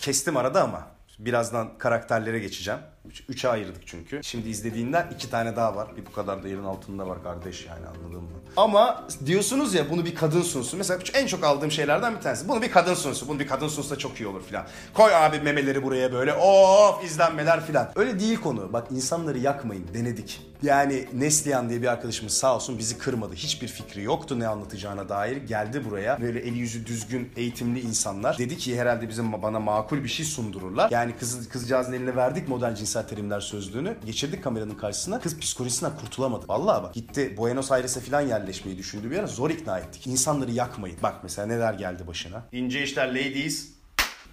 kestim 0.00 0.36
arada 0.36 0.62
ama 0.62 0.86
birazdan 1.18 1.78
karakterlere 1.78 2.38
geçeceğim. 2.38 2.80
Üç- 3.08 3.22
Üçe 3.28 3.48
ayırdık 3.48 3.86
çünkü. 3.86 4.20
Şimdi 4.22 4.48
izlediğinden 4.48 5.10
iki 5.14 5.30
tane 5.30 5.56
daha 5.56 5.76
var. 5.76 5.88
Bir 5.96 6.06
bu 6.06 6.12
kadar 6.12 6.42
da 6.42 6.48
yerin 6.48 6.64
altında 6.64 7.06
var 7.08 7.22
kardeş 7.22 7.66
yani 7.66 7.86
anladın 7.86 8.22
mı? 8.22 8.28
Ama 8.56 9.06
diyorsunuz 9.26 9.74
ya 9.74 9.90
bunu 9.90 10.04
bir 10.04 10.14
kadın 10.14 10.42
sunsun. 10.42 10.78
Mesela 10.78 11.00
en 11.14 11.26
çok 11.26 11.44
aldığım 11.44 11.70
şeylerden 11.70 12.16
bir 12.16 12.20
tanesi. 12.20 12.48
Bunu 12.48 12.62
bir 12.62 12.70
kadın 12.70 12.94
sunsun. 12.94 13.28
Bunu 13.28 13.38
bir 13.38 13.46
kadın 13.46 13.68
sunsa 13.68 13.96
çok 13.96 14.20
iyi 14.20 14.26
olur 14.26 14.42
filan. 14.42 14.66
Koy 14.94 15.14
abi 15.14 15.40
memeleri 15.40 15.82
buraya 15.82 16.12
böyle. 16.12 16.34
Of 16.34 17.04
izlenmeler 17.04 17.66
filan. 17.66 17.92
Öyle 17.96 18.20
değil 18.20 18.36
konu. 18.40 18.72
Bak 18.72 18.86
insanları 18.90 19.38
yakmayın. 19.38 19.86
Denedik. 19.94 20.40
Yani 20.62 21.08
Neslihan 21.12 21.68
diye 21.68 21.82
bir 21.82 21.86
arkadaşımız 21.86 22.32
sağ 22.32 22.54
olsun 22.56 22.78
bizi 22.78 22.98
kırmadı. 22.98 23.34
Hiçbir 23.34 23.68
fikri 23.68 24.02
yoktu 24.02 24.38
ne 24.38 24.48
anlatacağına 24.48 25.08
dair. 25.08 25.36
Geldi 25.36 25.84
buraya. 25.90 26.20
Böyle 26.20 26.40
eli 26.40 26.58
yüzü 26.58 26.86
düzgün 26.86 27.30
eğitimli 27.36 27.80
insanlar. 27.80 28.38
Dedi 28.38 28.58
ki 28.58 28.80
herhalde 28.80 29.08
bizim 29.08 29.42
bana 29.42 29.60
makul 29.60 30.04
bir 30.04 30.08
şey 30.08 30.26
sundururlar. 30.26 30.90
Yani 30.90 31.12
kız, 31.20 31.48
kızcağızın 31.48 31.92
eline 31.92 32.16
verdik 32.16 32.48
modern 32.48 32.74
cinsel 32.90 33.08
terimler 33.08 33.40
sözlüğünü. 33.40 33.96
Geçirdik 34.06 34.44
kameranın 34.44 34.74
karşısına. 34.74 35.20
Kız 35.20 35.40
psikolojisinden 35.40 35.96
kurtulamadı. 35.96 36.48
Vallahi 36.48 36.82
bak 36.82 36.94
gitti 36.94 37.34
Buenos 37.36 37.72
Aires'e 37.72 38.00
falan 38.00 38.20
yerleşmeyi 38.20 38.78
düşündü 38.78 39.10
bir 39.10 39.18
ara. 39.18 39.26
Zor 39.26 39.50
ikna 39.50 39.78
ettik. 39.78 40.06
İnsanları 40.06 40.50
yakmayın. 40.50 40.96
Bak 41.02 41.14
mesela 41.22 41.46
neler 41.46 41.74
geldi 41.74 42.06
başına. 42.06 42.42
İnce 42.52 42.82
işler 42.82 43.08
ladies. 43.08 43.72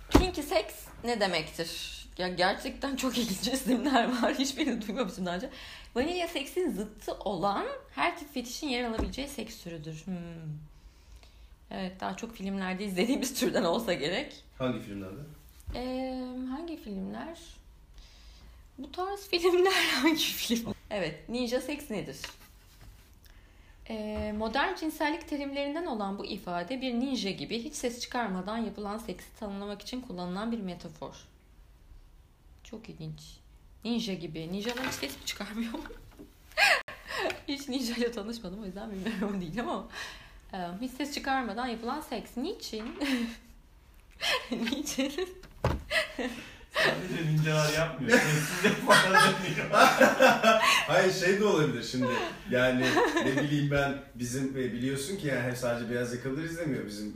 Kinky 0.10 0.42
sex 0.42 0.66
ne 1.04 1.20
demektir? 1.20 1.98
Ya 2.18 2.28
gerçekten 2.28 2.96
çok 2.96 3.18
ilginç 3.18 3.48
isimler 3.48 4.22
var. 4.22 4.34
Hiçbirini 4.40 4.88
duymamıştım 4.88 5.26
daha 5.26 5.36
önce. 5.36 5.50
Vanilya 5.96 6.28
seksin 6.28 6.72
zıttı 6.72 7.14
olan 7.14 7.66
her 7.96 8.18
tip 8.20 8.34
fetişin 8.34 8.68
yer 8.68 8.84
alabileceği 8.84 9.28
seks 9.28 9.64
türüdür. 9.64 10.06
Hmm. 10.06 10.16
Evet 11.72 12.00
daha 12.00 12.18
çok 12.18 12.36
filmlerde 12.36 12.86
izlediğimiz 12.86 13.40
türden 13.40 13.64
olsa 13.64 13.94
gerek. 13.94 14.44
Hangi 14.58 14.80
filmlerde? 14.80 15.20
Ee, 15.76 16.24
hangi 16.50 16.78
filmler? 16.78 17.38
Bu 18.78 18.92
tarz 18.92 19.28
filmler 19.28 19.84
hangi 20.02 20.16
film? 20.24 20.74
Evet, 20.90 21.30
ninja 21.30 21.62
seks 21.62 21.90
nedir? 21.90 22.18
Ee, 23.90 24.34
modern 24.38 24.76
cinsellik 24.76 25.28
terimlerinden 25.28 25.86
olan 25.86 26.18
bu 26.20 26.26
ifade 26.26 26.82
bir 26.82 26.94
ninja 26.94 27.30
gibi 27.30 27.64
hiç 27.64 27.74
ses 27.76 28.02
çıkarmadan 28.02 28.58
yapılan 28.58 28.98
seksi 28.98 29.36
tanımlamak 29.40 29.82
için 29.82 30.02
kullanılan 30.02 30.52
bir 30.52 30.60
metafor. 30.60 31.16
Çok 32.64 32.90
ilginç. 32.90 33.22
Ninja 33.84 34.14
gibi. 34.14 34.54
Ninjalar 34.54 34.88
hiç 34.88 34.94
ses 34.94 35.18
mi 35.20 35.26
çıkarmıyor 35.26 35.74
mu? 35.74 35.84
hiç 37.48 37.70
ninja 37.70 37.96
ile 37.96 38.12
tanışmadım 38.12 38.62
o 38.62 38.66
yüzden 38.66 38.92
bilmiyorum 38.92 39.42
değil 39.42 39.60
ama 39.60 39.88
e, 40.54 40.58
hiç 40.82 40.92
ses 40.92 41.14
çıkarmadan 41.14 41.68
yapılan 41.68 42.02
seks. 42.02 42.38
Niçin? 42.38 42.96
Niçin? 44.52 45.30
Sadece 46.74 47.32
ninjalar 47.32 47.74
yapmıyor. 47.74 48.20
Hayır 50.88 51.14
şey 51.14 51.40
de 51.40 51.46
olabilir 51.46 51.84
şimdi. 51.92 52.08
Yani 52.52 52.86
ne 53.26 53.42
bileyim 53.44 53.72
ben 53.72 53.96
bizim 54.16 54.58
e, 54.58 54.74
biliyorsun 54.74 55.18
ki 55.18 55.28
yani 55.28 55.42
hem 55.42 55.56
sadece 55.56 55.90
beyaz 55.92 56.14
yakalılar 56.16 56.44
izlemiyor. 56.44 56.86
Bizim 56.86 57.16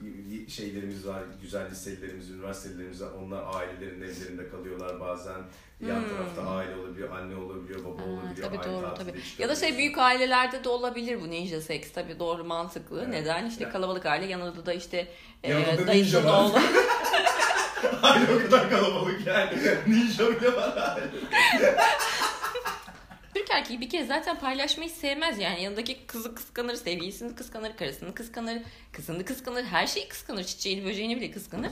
şeylerimiz 0.49 1.07
var, 1.07 1.23
güzel 1.41 1.71
liselerimiz, 1.71 2.29
üniversitelerimiz 2.29 3.01
var. 3.01 3.09
Onlar 3.25 3.43
ailelerin 3.53 4.01
evlerinde 4.01 4.49
kalıyorlar 4.49 4.99
bazen. 4.99 5.37
Yan 5.87 6.09
tarafta 6.09 6.41
aile 6.51 6.75
olabiliyor, 6.75 7.09
anne 7.17 7.35
olabiliyor, 7.35 7.79
baba 7.85 7.97
Hmm. 8.05 8.05
Ha, 8.05 8.11
olabiliyor. 8.11 8.47
tabii 8.51 8.63
doğru 8.71 8.93
tabii. 8.97 9.13
Ya 9.39 9.49
da 9.49 9.55
şey 9.55 9.77
büyük 9.77 9.97
ailelerde 9.97 10.63
de 10.63 10.69
olabilir 10.69 11.21
bu 11.21 11.29
ninja 11.29 11.61
seks 11.61 11.91
tabii 11.91 12.19
doğru 12.19 12.43
mantıklı. 12.43 12.99
Evet. 12.99 13.09
Neden? 13.09 13.45
İşte 13.45 13.63
Evet. 13.63 13.73
kalabalık 13.73 14.05
aile 14.05 14.25
yanında 14.25 14.65
da 14.65 14.73
işte 14.73 15.07
e, 15.43 15.51
Yanında 15.51 15.77
da 15.77 15.87
dayısının 15.87 16.21
ninja 16.23 16.33
var. 16.33 16.43
oğlu. 16.43 16.53
Aile 18.01 18.33
o 18.33 18.37
kadar 18.37 18.69
kalabalık 18.69 19.27
yani. 19.27 19.57
Ninja 19.87 20.41
bile 20.41 20.55
var. 20.55 20.99
Türk 23.33 23.51
erkeği 23.51 23.81
bir 23.81 23.89
kere 23.89 24.05
zaten 24.05 24.39
paylaşmayı 24.39 24.89
sevmez 24.89 25.39
yani. 25.39 25.63
Yanındaki 25.63 26.05
kızı 26.07 26.35
kıskanır, 26.35 26.75
sevgilisini 26.75 27.35
kıskanır, 27.35 27.77
karısını 27.77 28.13
kıskanır, 28.13 28.57
kızını 28.91 29.25
kıskanır, 29.25 29.63
her 29.63 29.87
şeyi 29.87 30.07
kıskanır, 30.07 30.43
çiçeğini, 30.43 30.85
böceğini 30.85 31.17
bile 31.17 31.31
kıskanır. 31.31 31.71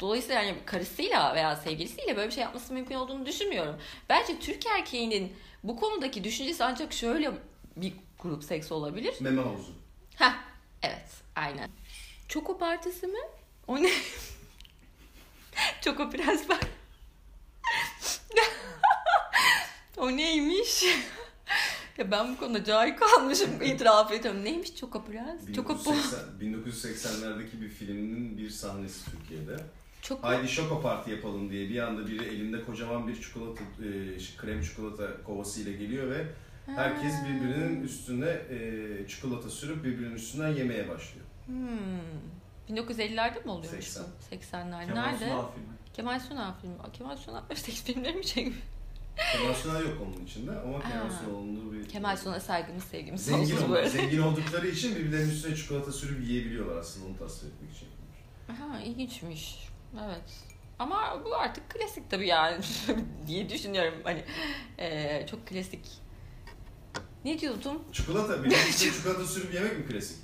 Dolayısıyla 0.00 0.42
yani 0.42 0.58
karısıyla 0.66 1.34
veya 1.34 1.56
sevgilisiyle 1.56 2.16
böyle 2.16 2.28
bir 2.28 2.34
şey 2.34 2.42
yapması 2.42 2.72
mümkün 2.72 2.94
olduğunu 2.94 3.26
düşünmüyorum. 3.26 3.76
Bence 4.08 4.38
Türk 4.40 4.66
erkeğinin 4.66 5.32
bu 5.64 5.76
konudaki 5.76 6.24
düşüncesi 6.24 6.64
ancak 6.64 6.92
şöyle 6.92 7.30
bir 7.76 7.92
grup 8.18 8.44
seks 8.44 8.72
olabilir. 8.72 9.14
Meme 9.20 9.42
havuzu. 9.42 9.72
Heh, 10.16 10.32
evet, 10.82 11.08
aynen. 11.36 11.70
Çoko 12.28 12.58
partisi 12.58 13.06
mi? 13.06 13.18
O 13.66 13.82
ne? 13.82 13.90
Çoko 15.80 16.10
prens 16.10 16.50
var. 16.50 16.60
o 19.96 20.16
neymiş? 20.16 20.84
ya 21.98 22.10
ben 22.10 22.32
bu 22.32 22.38
konuda 22.38 22.64
cahil 22.64 22.96
kalmışım 22.96 23.62
itiraf 23.62 24.12
ediyorum. 24.12 24.44
Neymiş 24.44 24.76
Çoko 24.76 25.04
prens? 25.04 25.52
Çoko 25.54 25.78
bu. 25.84 25.94
1980'lerdeki 26.44 27.60
bir 27.60 27.68
filminin 27.68 28.38
bir 28.38 28.50
sahnesi 28.50 29.10
Türkiye'de. 29.10 29.56
Çoko. 30.02 30.28
Haydi 30.28 30.48
şoko 30.48 30.82
parti 30.82 31.10
yapalım 31.10 31.50
diye 31.50 31.68
bir 31.68 31.78
anda 31.78 32.06
biri 32.06 32.24
elinde 32.24 32.62
kocaman 32.62 33.08
bir 33.08 33.22
çikolata, 33.22 33.64
e, 33.64 34.36
krem 34.36 34.62
çikolata 34.62 35.22
kovası 35.22 35.60
ile 35.60 35.72
geliyor 35.72 36.10
ve 36.10 36.26
herkes 36.66 37.14
birbirinin 37.28 37.82
üstüne 37.82 38.28
e, 38.28 39.08
çikolata 39.08 39.50
sürüp 39.50 39.84
birbirinin 39.84 40.14
üstünden 40.14 40.48
yemeye 40.48 40.88
başlıyor. 40.88 41.26
Hmm. 41.46 42.39
1950'lerde 42.70 43.44
mi 43.44 43.50
oluyormuş 43.50 43.84
80. 43.84 44.04
bu? 44.04 44.34
80'ler. 44.34 44.94
Nerede? 44.94 45.32
Kemal 45.94 46.20
Sunal 46.20 46.52
filmi. 46.60 46.74
Aa, 46.80 46.92
Kemal 46.92 47.16
Sunal 47.16 47.42
seks 47.54 47.82
filmleri 47.82 48.16
mi 48.16 48.26
çekmiş? 48.26 48.56
Kemal 49.32 49.54
Sunal 49.54 49.82
yok 49.84 49.98
onun 50.02 50.24
içinde 50.26 50.50
ama 50.50 50.80
Kemal. 50.82 51.10
Sunal'ın 51.24 51.72
bir... 51.72 51.88
Kemal 51.88 52.16
Sunal'a 52.16 52.40
saygımız 52.40 52.84
sevgimiz 52.84 53.24
Zengin, 53.24 53.44
sonsuz 53.56 53.70
böyle. 53.70 53.88
zengin 53.88 54.18
oldukları 54.20 54.68
için 54.68 54.94
birbirlerinin 54.96 55.30
üstüne 55.30 55.56
çikolata 55.56 55.92
sürüp 55.92 56.28
yiyebiliyorlar 56.28 56.76
aslında 56.76 57.06
onu 57.06 57.18
tasvir 57.18 57.48
etmek 57.48 57.72
için. 57.76 57.88
Ha 58.46 58.80
ilginçmiş. 58.80 59.68
Evet. 60.06 60.32
Ama 60.78 61.20
bu 61.24 61.34
artık 61.36 61.70
klasik 61.70 62.10
tabii 62.10 62.26
yani 62.26 62.60
diye 63.26 63.48
düşünüyorum. 63.48 63.94
Hani 64.04 64.24
eee, 64.78 65.26
çok 65.30 65.46
klasik. 65.46 65.88
Ne 67.24 67.38
diyordum? 67.40 67.82
Çikolata, 67.92 68.44
üstüne 68.44 68.92
çikolata 68.92 69.24
sürüp 69.26 69.54
yemek 69.54 69.78
mi 69.78 69.86
klasik? 69.86 70.16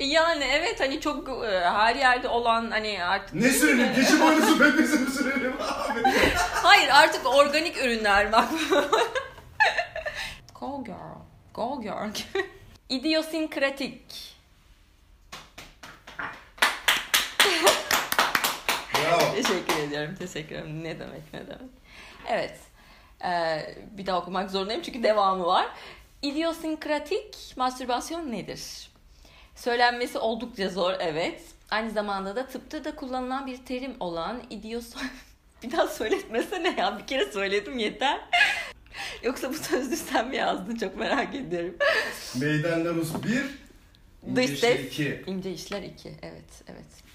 Yani 0.00 0.44
evet 0.44 0.80
hani 0.80 1.00
çok 1.00 1.44
e, 1.44 1.60
her 1.60 1.94
yerde 1.94 2.28
olan 2.28 2.70
hani 2.70 3.04
artık 3.04 3.34
Ne 3.34 3.50
süreyim? 3.50 3.94
Keçi 3.94 4.20
boynuzu 4.20 4.58
pepesi 4.58 4.98
mi 4.98 5.10
sürelim 5.10 5.54
abi? 5.60 6.02
Hayır 6.38 6.88
artık 6.88 7.26
organik 7.26 7.76
ürünler 7.76 8.32
bak. 8.32 8.48
Go 10.60 10.84
girl. 10.84 11.18
Go 11.54 11.80
girl. 11.82 12.10
İdiyosinkratik. 12.88 14.36
Bravo. 18.94 19.34
Teşekkür 19.34 19.78
ediyorum. 19.78 20.14
Teşekkür 20.18 20.54
ederim. 20.54 20.84
Ne 20.84 20.98
demek 20.98 21.32
ne 21.32 21.40
demek. 21.46 21.70
Evet. 22.28 22.58
Ee, 23.24 23.74
bir 23.90 24.06
daha 24.06 24.18
okumak 24.18 24.50
zorundayım 24.50 24.82
çünkü 24.82 25.02
devamı 25.02 25.46
var. 25.46 25.66
İdiyosinkratik 26.22 27.54
mastürbasyon 27.56 28.32
nedir? 28.32 28.89
Söylenmesi 29.60 30.18
oldukça 30.18 30.68
zor 30.68 30.94
evet. 31.00 31.40
Aynı 31.70 31.90
zamanda 31.90 32.36
da 32.36 32.46
tıpta 32.46 32.84
da 32.84 32.96
kullanılan 32.96 33.46
bir 33.46 33.56
terim 33.56 33.94
olan 34.00 34.42
idios... 34.50 34.94
bir 35.62 35.72
daha 35.72 35.88
söyletmesene 35.88 36.74
ya. 36.78 36.98
Bir 36.98 37.06
kere 37.06 37.32
söyledim 37.32 37.78
yeter. 37.78 38.20
Yoksa 39.22 39.50
bu 39.50 39.54
sözlüğü 39.54 39.96
sen 39.96 40.28
mi 40.28 40.36
yazdın? 40.36 40.76
Çok 40.76 40.96
merak 40.96 41.34
ediyorum. 41.34 41.76
Meydanlarımız 42.40 43.24
bir, 43.24 43.44
Dış 44.36 44.50
ince 44.50 44.56
ses. 44.56 44.76
şey 44.76 44.86
iki. 44.86 45.30
İnce 45.30 45.52
işler 45.52 45.82
2. 45.82 46.08
Evet, 46.22 46.62
evet. 46.68 47.09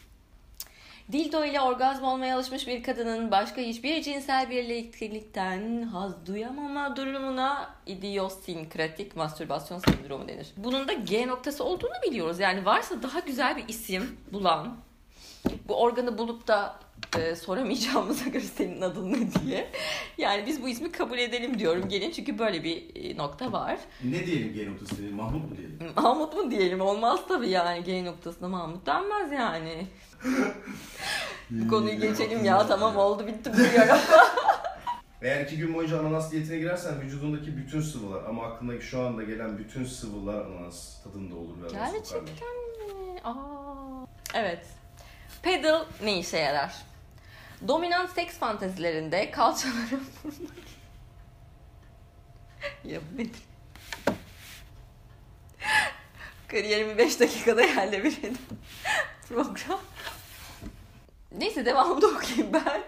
Dildo 1.11 1.45
ile 1.45 1.61
orgazm 1.61 2.03
olmaya 2.03 2.35
alışmış 2.35 2.67
bir 2.67 2.83
kadının 2.83 3.31
başka 3.31 3.61
hiçbir 3.61 4.01
cinsel 4.01 4.49
birliktelikten 4.49 5.81
haz 5.81 6.27
duyamama 6.27 6.95
durumuna 6.95 7.75
idiosinkratik 7.85 9.15
mastürbasyon 9.15 9.79
sendromu 9.79 10.27
denir. 10.27 10.47
Bunun 10.57 10.87
da 10.87 10.93
G 10.93 11.27
noktası 11.27 11.63
olduğunu 11.63 11.93
biliyoruz. 12.07 12.39
Yani 12.39 12.65
varsa 12.65 13.03
daha 13.03 13.19
güzel 13.19 13.57
bir 13.57 13.67
isim 13.67 14.17
bulan 14.33 14.77
Bu 15.67 15.81
organı 15.81 16.17
bulup 16.17 16.47
da 16.47 16.79
e, 17.17 17.35
soramayacağımıza 17.35 18.25
göre 18.29 18.43
senin 18.43 18.81
adın 18.81 19.13
ne 19.13 19.33
diye. 19.43 19.71
Yani 20.17 20.45
biz 20.45 20.61
bu 20.63 20.69
ismi 20.69 20.91
kabul 20.91 21.17
edelim 21.17 21.59
diyorum 21.59 21.89
gelin 21.89 22.11
çünkü 22.11 22.39
böyle 22.39 22.63
bir 22.63 22.95
e, 22.95 23.17
nokta 23.17 23.51
var. 23.51 23.77
Ne 24.03 24.25
diyelim 24.25 24.53
G 24.53 24.71
noktası 24.71 24.97
diyelim? 24.97 25.15
Mahmut 25.15 25.51
mu 25.51 25.57
diyelim? 25.57 25.79
Mahmut 25.95 26.33
mu 26.35 26.51
diyelim? 26.51 26.81
Olmaz 26.81 27.19
tabii 27.27 27.49
yani 27.49 27.83
G 27.83 28.05
noktasına 28.05 28.47
Mahmut 28.47 28.85
denmez 28.85 29.31
yani. 29.31 29.87
bu 31.49 31.67
konuyu 31.67 31.99
geçelim 32.01 32.45
ya 32.45 32.67
tamam 32.67 32.97
oldu 32.97 33.27
bitti 33.27 33.51
bu 33.53 33.57
diyorum. 33.57 33.97
Eğer 35.21 35.45
iki 35.45 35.57
gün 35.57 35.73
boyunca 35.73 35.99
ananas 35.99 36.31
diyetine 36.31 36.57
girersen 36.57 37.01
vücudundaki 37.01 37.57
bütün 37.57 37.81
sıvılar 37.81 38.23
ama 38.23 38.43
aklındaki 38.43 38.85
şu 38.85 39.01
anda 39.01 39.23
gelen 39.23 39.57
bütün 39.57 39.85
sıvılar 39.85 40.45
ananas 40.45 41.03
tadında 41.03 41.35
olur. 41.35 41.55
Gerçekten 41.71 42.23
mi? 42.23 43.21
Aa. 43.23 44.05
Evet. 44.33 44.65
Pedal 45.45 45.85
ne 46.03 46.19
işe 46.19 46.37
yarar? 46.37 46.75
Dominant 47.67 48.09
seks 48.09 48.37
fantezilerinde 48.37 49.31
kalçaları 49.31 49.99
vurmak. 50.23 50.65
ya 52.83 52.99
bu 53.11 53.17
nedir? 53.17 53.41
Kariyerimi 56.47 56.97
5 56.97 57.19
dakikada 57.19 57.61
yerle 57.61 58.03
bir. 58.03 58.17
Program. 59.29 59.81
Neyse 61.31 61.65
devamını 61.65 62.05
okuyayım 62.07 62.53
ben. 62.53 62.83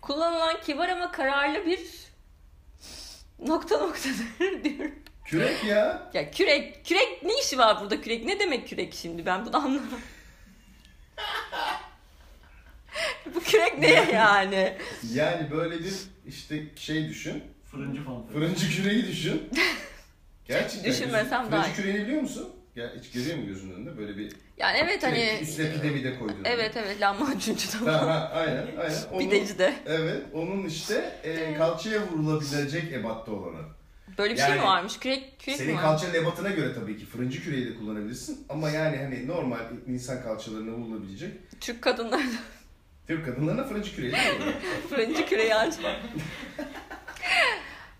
Kullanılan 0.00 0.60
kibar 0.60 0.88
ama 0.88 1.12
kararlı 1.12 1.66
bir 1.66 1.80
nokta 3.38 3.78
noktadır 3.78 4.64
diyorum. 4.64 4.94
Kürek 5.24 5.64
ya. 5.64 6.10
Ya 6.14 6.30
kürek, 6.30 6.86
kürek 6.86 7.22
ne 7.22 7.40
işi 7.40 7.58
var 7.58 7.80
burada 7.80 8.00
kürek? 8.00 8.24
Ne 8.24 8.40
demek 8.40 8.68
kürek 8.68 8.94
şimdi? 8.94 9.26
Ben 9.26 9.46
bunu 9.46 9.56
anlamadım. 9.56 10.00
Ne 13.82 14.12
yani? 14.12 14.76
Yani 15.14 15.50
böyle 15.50 15.78
bir 15.78 15.94
işte 16.26 16.62
şey 16.76 17.08
düşün. 17.08 17.42
Fırıncı 17.64 18.04
falan. 18.04 18.26
Fırıncı 18.26 18.68
küreği 18.70 19.06
düşün. 19.06 19.42
Gerçekten. 20.48 20.92
Düşünmesem 20.92 21.52
daha 21.52 21.62
Fırıncı 21.62 21.82
küreğini 21.82 22.02
biliyor 22.06 22.22
musun? 22.22 22.48
Ya 22.76 22.92
hiç 23.00 23.10
görüyor 23.10 23.36
musun 23.36 23.46
gözünün 23.48 23.74
önünde 23.74 23.98
böyle 23.98 24.16
bir 24.16 24.32
Yani 24.58 24.78
evet 24.78 25.02
hani 25.02 25.38
üstüne 25.42 25.72
pide 25.72 25.90
mi 25.90 26.04
de 26.04 26.18
koyduğunu. 26.18 26.36
evet 26.44 26.76
evet 26.76 27.00
lahmacuncu 27.00 27.68
Ha, 27.68 27.84
tamam. 27.84 28.08
ha, 28.08 28.30
aynen 28.34 28.66
aynen. 28.80 28.96
Onun, 29.12 29.18
Pideci 29.30 29.58
de. 29.58 29.74
Evet 29.86 30.22
onun 30.32 30.64
işte 30.66 31.20
e, 31.24 31.54
kalçaya 31.54 32.00
vurulabilecek 32.08 32.92
ebatta 32.92 33.32
olanı. 33.32 33.58
Böyle 34.18 34.34
bir 34.34 34.38
şey 34.38 34.48
mi 34.50 34.56
Yani 34.56 34.66
varmış? 34.66 34.98
Kürek 34.98 35.40
kürek 35.40 35.56
Senin 35.58 35.70
mi 35.70 35.76
var? 35.76 35.82
kalçanın 35.82 36.14
ebatına 36.14 36.50
göre 36.50 36.74
tabii 36.74 36.96
ki 36.98 37.06
fırıncı 37.06 37.42
küreği 37.42 37.66
de 37.66 37.74
kullanabilirsin. 37.78 38.46
Ama 38.48 38.70
yani 38.70 38.96
hani 38.96 39.26
normal 39.26 39.58
insan 39.86 40.22
kalçalarına 40.22 40.72
vurulabilecek. 40.72 41.30
Türk 41.60 41.82
kadınları 41.82 42.22
Türk 43.12 43.24
kadınlarına 43.26 43.64
fırıncı 43.64 43.94
küreği 43.94 44.12
fırıncı 44.88 45.26
küreği 45.26 45.54
aç. 45.54 45.74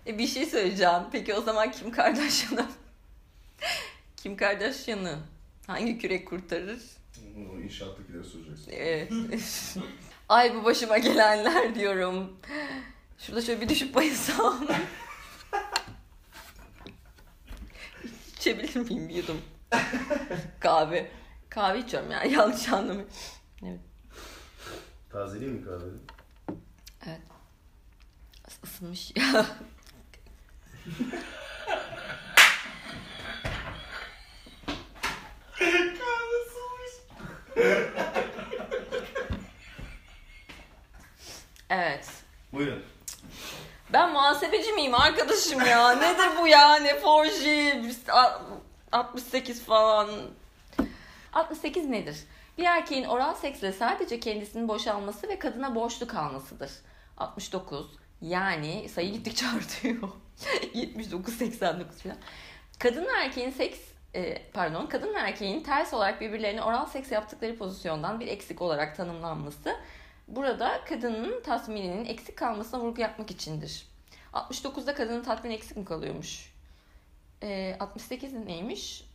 e, 0.07 0.17
bir 0.17 0.27
şey 0.27 0.45
söyleyeceğim. 0.45 1.01
Peki 1.11 1.33
o 1.33 1.41
zaman 1.41 1.71
Kim 1.71 1.91
Kardashian'a 1.91 2.69
Kim 4.17 4.37
Kardashian'ı 4.37 5.19
hangi 5.67 5.97
kürek 5.97 6.27
kurtarır? 6.27 6.79
O 7.37 7.59
inşaattakileri 7.59 8.23
soracaksın. 8.23 8.71
Evet. 8.71 9.11
Ay 10.29 10.55
bu 10.55 10.63
başıma 10.63 10.97
gelenler 10.97 11.75
diyorum. 11.75 12.39
Şurada 13.17 13.41
şöyle 13.41 13.61
bir 13.61 13.69
düşüp 13.69 13.95
bayılsam. 13.95 14.67
İçebilir 18.37 18.75
miyim 18.75 19.09
bir 19.09 19.15
yudum? 19.15 19.41
Kahve. 20.59 21.11
Kahve 21.49 21.79
içiyorum 21.79 22.11
yani 22.11 22.33
yanlış 22.33 22.69
anlamayın. 22.69 23.09
Evet. 23.63 23.79
Tazeleyeyim 25.13 25.59
mi 25.59 25.65
kahveyi? 25.65 25.93
Evet. 27.05 27.21
Is- 28.47 28.63
Isınmış 28.63 29.11
ya. 29.15 29.45
evet. 41.69 42.09
Buyurun. 42.53 42.83
Ben 43.93 44.11
muhasebeci 44.11 44.71
miyim 44.71 44.93
arkadaşım 44.93 45.65
ya? 45.65 45.91
Nedir 45.95 46.29
bu 46.41 46.47
ya? 46.47 46.75
Ne 46.75 46.99
forji? 46.99 47.81
68 48.91 49.63
falan. 49.65 50.09
68 51.33 51.85
nedir? 51.85 52.17
Bir 52.57 52.63
erkeğin 52.63 53.03
oral 53.03 53.33
seksle 53.33 53.71
sadece 53.71 54.19
kendisinin 54.19 54.67
boşalması 54.67 55.29
ve 55.29 55.39
kadına 55.39 55.75
borçlu 55.75 56.07
kalmasıdır. 56.07 56.71
69 57.17 57.87
yani 58.21 58.89
sayı 58.89 59.13
gittikçe 59.13 59.45
artıyor. 59.57 60.09
79, 60.73 61.33
89 61.33 62.01
falan. 62.01 62.17
Kadın 62.79 63.05
ve 63.05 63.11
erkeğin 63.25 63.51
seks 63.51 63.79
e, 64.15 64.41
pardon 64.53 64.85
kadın 64.85 65.13
ve 65.13 65.19
erkeğin 65.19 65.63
ters 65.63 65.93
olarak 65.93 66.21
birbirlerine 66.21 66.63
oral 66.63 66.85
seks 66.85 67.11
yaptıkları 67.11 67.57
pozisyondan 67.57 68.19
bir 68.19 68.27
eksik 68.27 68.61
olarak 68.61 68.95
tanımlanması 68.97 69.75
burada 70.27 70.81
kadının 70.89 71.41
tatmininin 71.41 72.05
eksik 72.05 72.37
kalmasına 72.37 72.79
vurgu 72.79 73.01
yapmak 73.01 73.31
içindir. 73.31 73.87
69'da 74.33 74.93
kadının 74.93 75.23
tatmin 75.23 75.51
eksik 75.51 75.77
mi 75.77 75.85
kalıyormuş? 75.85 76.53
E, 77.43 77.75
68 77.79 78.33
neymiş? 78.33 79.05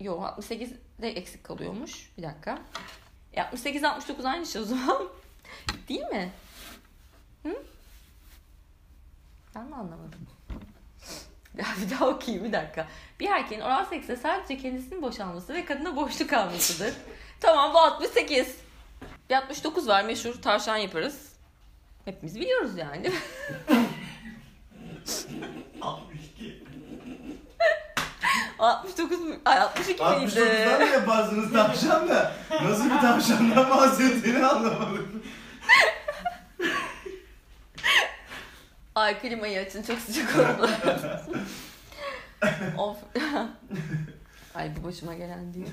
Yok 0.00 0.22
68'de 0.38 1.08
eksik 1.08 1.44
kalıyormuş. 1.44 2.10
Bir 2.18 2.22
dakika. 2.22 2.58
E, 3.32 3.42
68 3.42 3.84
69 3.84 4.24
aynı 4.24 4.46
şey 4.46 4.62
o 4.62 4.64
zaman. 4.64 5.08
Değil 5.88 6.00
mi? 6.00 6.32
Hı? 7.42 7.62
Ben 9.54 9.64
mi 9.66 9.74
anlamadım? 9.74 10.20
Ya 11.58 11.64
bir 11.82 11.90
daha 11.90 12.08
okuyayım 12.08 12.44
bir 12.44 12.52
dakika. 12.52 12.88
Bir 13.20 13.28
erkeğin 13.28 13.60
oral 13.60 13.84
seksle 13.84 14.16
sadece 14.16 14.58
kendisinin 14.58 15.02
boşalması 15.02 15.54
ve 15.54 15.64
kadına 15.64 15.96
boşluk 15.96 16.30
kalmasıdır. 16.30 16.94
tamam 17.40 17.74
bu 17.74 17.78
68. 17.78 18.56
Bir 19.30 19.34
69 19.34 19.88
var 19.88 20.04
meşhur 20.04 20.42
tavşan 20.42 20.76
yaparız. 20.76 21.32
Hepimiz 22.04 22.40
biliyoruz 22.40 22.76
yani 22.76 23.04
değil 23.04 23.14
mi? 23.14 23.20
62. 25.80 26.07
69 28.58 29.20
mu? 29.20 29.34
Ay 29.44 29.58
62 29.60 30.02
miydi? 30.04 30.38
69'dan 30.38 30.80
mı 30.80 30.86
yaparsınız 30.92 31.52
tavşan 31.52 32.08
da? 32.08 32.32
Nasıl 32.64 32.84
bir 32.84 32.98
tavşandan 33.00 33.70
bahsettiğini 33.70 34.46
anlamadım. 34.46 35.22
Ay 38.94 39.20
klimayı 39.20 39.60
açın 39.60 39.82
çok 39.82 39.98
sıcak 39.98 40.36
oldu. 40.36 40.70
of. 42.78 42.96
Ay 44.54 44.76
bu 44.76 44.84
başıma 44.88 45.14
gelen 45.14 45.54
değil. 45.54 45.66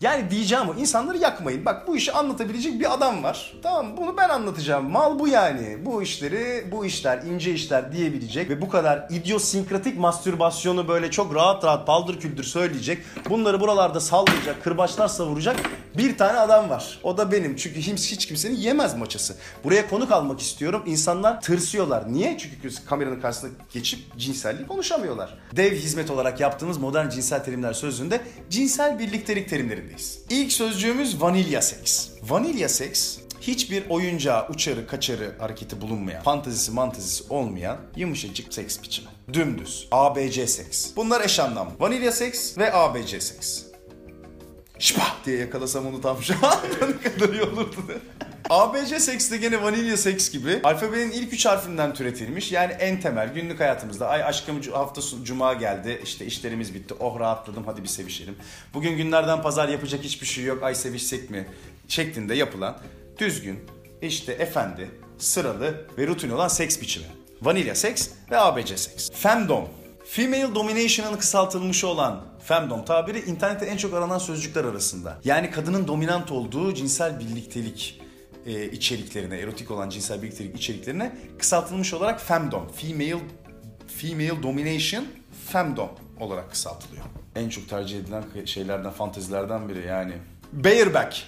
Yani 0.00 0.30
diyeceğim 0.30 0.64
o 0.68 0.74
insanları 0.74 1.18
yakmayın. 1.18 1.64
Bak 1.64 1.88
bu 1.88 1.96
işi 1.96 2.12
anlatabilecek 2.12 2.80
bir 2.80 2.94
adam 2.94 3.22
var. 3.22 3.52
Tamam 3.62 3.96
bunu 3.96 4.16
ben 4.16 4.28
anlatacağım. 4.28 4.90
Mal 4.90 5.18
bu 5.18 5.28
yani. 5.28 5.78
Bu 5.86 6.02
işleri, 6.02 6.72
bu 6.72 6.86
işler, 6.86 7.22
ince 7.22 7.52
işler 7.52 7.92
diyebilecek 7.92 8.50
ve 8.50 8.60
bu 8.60 8.68
kadar 8.68 9.06
idiosinkratik 9.10 9.98
mastürbasyonu 9.98 10.88
böyle 10.88 11.10
çok 11.10 11.34
rahat 11.34 11.64
rahat 11.64 11.86
paldır 11.86 12.20
küldür 12.20 12.44
söyleyecek. 12.44 12.98
Bunları 13.30 13.60
buralarda 13.60 14.00
sallayacak, 14.00 14.64
kırbaçlar 14.64 15.08
savuracak 15.08 15.56
bir 15.96 16.18
tane 16.18 16.38
adam 16.38 16.70
var. 16.70 16.98
O 17.02 17.18
da 17.18 17.32
benim. 17.32 17.56
Çünkü 17.56 17.80
hiç, 17.80 18.12
hiç 18.12 18.26
kimsenin 18.26 18.56
yemez 18.56 18.96
maçası. 18.96 19.36
Buraya 19.64 19.88
konuk 19.88 20.12
almak 20.12 20.40
istiyorum. 20.40 20.82
İnsanlar 20.86 21.40
tırsıyorlar. 21.40 22.12
Niye? 22.12 22.38
Çünkü 22.38 22.84
kameranın 22.84 23.20
karşısına 23.20 23.50
geçip 23.72 24.18
cinselliği 24.18 24.66
konuşamıyorlar. 24.66 25.38
Dev 25.56 25.72
hizmet 25.72 26.10
olarak 26.10 26.40
yaptığımız 26.40 26.78
modern 26.78 27.08
cinsel 27.08 27.44
terimler 27.44 27.72
sözlüğünde 27.72 28.20
cinsel 28.50 28.98
birliktelik 28.98 29.48
terimlerindeyiz. 29.88 30.20
İlk 30.30 30.52
sözcüğümüz 30.52 31.20
vanilya 31.20 31.62
seks. 31.62 32.08
Vanilya 32.22 32.68
seks 32.68 33.18
hiçbir 33.40 33.84
oyuncağı, 33.88 34.48
uçarı, 34.48 34.86
kaçarı 34.86 35.34
hareketi 35.38 35.80
bulunmayan, 35.80 36.22
fantezisi 36.22 36.72
mantezisi 36.72 37.24
olmayan 37.30 37.78
yumuşacık 37.96 38.54
seks 38.54 38.82
biçimi. 38.82 39.08
Dümdüz. 39.32 39.88
ABC 39.90 40.46
seks. 40.46 40.96
Bunlar 40.96 41.24
eş 41.24 41.40
anlam. 41.40 41.72
Vanilya 41.80 42.12
seks 42.12 42.58
ve 42.58 42.74
ABC 42.74 43.20
seks. 43.20 43.62
Şpah 44.78 45.24
diye 45.24 45.38
yakalasam 45.38 45.86
onu 45.86 46.00
tam 46.00 46.22
şu 46.22 46.34
an 46.42 46.58
ne 47.04 47.10
kadar 47.10 47.34
iyi 47.34 47.42
olurdu. 47.42 47.76
ABC 48.50 49.00
seks 49.00 49.30
de 49.30 49.36
gene 49.36 49.62
vanilya 49.62 49.96
seks 49.96 50.30
gibi 50.30 50.60
alfabenin 50.64 51.10
ilk 51.10 51.32
üç 51.32 51.46
harfinden 51.46 51.94
türetilmiş. 51.94 52.52
Yani 52.52 52.72
en 52.72 53.00
temel 53.00 53.34
günlük 53.34 53.60
hayatımızda 53.60 54.08
ay 54.08 54.24
aşkım 54.24 54.62
hafta 54.72 55.00
cuma 55.24 55.54
geldi 55.54 56.00
işte 56.04 56.26
işlerimiz 56.26 56.74
bitti 56.74 56.94
oh 57.00 57.20
rahatladım 57.20 57.64
hadi 57.66 57.82
bir 57.82 57.88
sevişelim. 57.88 58.36
Bugün 58.74 58.96
günlerden 58.96 59.42
pazar 59.42 59.68
yapacak 59.68 60.04
hiçbir 60.04 60.26
şey 60.26 60.44
yok 60.44 60.62
ay 60.62 60.74
sevişsek 60.74 61.30
mi 61.30 61.46
şeklinde 61.88 62.34
yapılan 62.34 62.78
düzgün 63.18 63.58
işte 64.02 64.32
efendi 64.32 64.90
sıralı 65.18 65.86
ve 65.98 66.06
rutin 66.06 66.30
olan 66.30 66.48
seks 66.48 66.80
biçimi. 66.80 67.06
Vanilya 67.42 67.74
seks 67.74 68.08
ve 68.30 68.38
ABC 68.38 68.76
seks. 68.76 69.10
Femdom 69.10 69.68
Female 70.06 70.54
domination'ın 70.54 71.16
kısaltılmışı 71.16 71.88
olan 71.88 72.24
femdom 72.44 72.84
tabiri 72.84 73.20
internette 73.20 73.66
en 73.66 73.76
çok 73.76 73.94
aranan 73.94 74.18
sözcükler 74.18 74.64
arasında. 74.64 75.18
Yani 75.24 75.50
kadının 75.50 75.88
dominant 75.88 76.32
olduğu 76.32 76.74
cinsel 76.74 77.20
birliktelik 77.20 78.00
e, 78.48 78.70
içeriklerine, 78.70 79.36
erotik 79.36 79.70
olan 79.70 79.90
cinsel 79.90 80.22
birliktelik 80.22 80.56
içeriklerine 80.56 81.16
kısaltılmış 81.38 81.94
olarak 81.94 82.20
femdom, 82.20 82.68
female 82.68 83.20
female 83.86 84.42
domination, 84.42 85.04
femdom 85.46 85.90
olarak 86.20 86.50
kısaltılıyor. 86.50 87.04
En 87.36 87.48
çok 87.48 87.68
tercih 87.68 87.98
edilen 87.98 88.24
şeylerden, 88.44 88.90
fantezilerden 88.90 89.68
biri 89.68 89.86
yani. 89.86 90.12
Bareback. 90.52 91.22